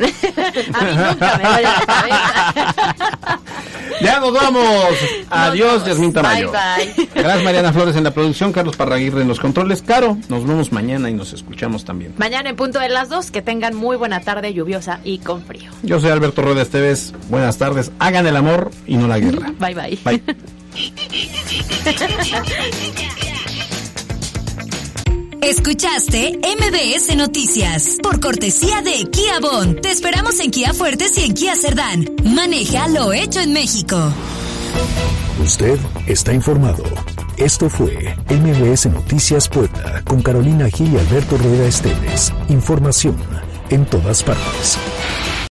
[0.73, 3.39] A mí nunca me duele la cabeza.
[4.01, 4.65] Ya nos vamos.
[5.29, 5.85] Adiós.
[5.85, 6.51] Yasmín Tamayo.
[6.51, 7.09] Bye, bye.
[7.15, 9.81] Gracias, Mariana Flores en la producción, Carlos Parraguirre en los controles.
[9.81, 12.13] Caro, nos vemos mañana y nos escuchamos también.
[12.17, 15.71] Mañana en punto de las dos, que tengan muy buena tarde lluviosa y con frío.
[15.81, 17.13] Yo soy Alberto Rueda Esteves.
[17.29, 17.89] Buenas tardes.
[17.99, 19.53] Hagan el amor y no la guerra.
[19.59, 19.99] Bye bye.
[20.03, 20.23] Bye.
[25.41, 29.79] Escuchaste MBS Noticias por cortesía de Kia Bon.
[29.79, 32.09] Te esperamos en Kia Fuertes y en Kia Cerdán.
[32.23, 34.11] Maneja lo hecho en México.
[35.43, 35.77] Usted
[36.07, 36.83] está informado.
[37.37, 42.33] Esto fue MBS Noticias Puebla con Carolina Gil y Alberto Rueda Esteves.
[42.49, 43.15] Información
[43.69, 44.79] en todas partes.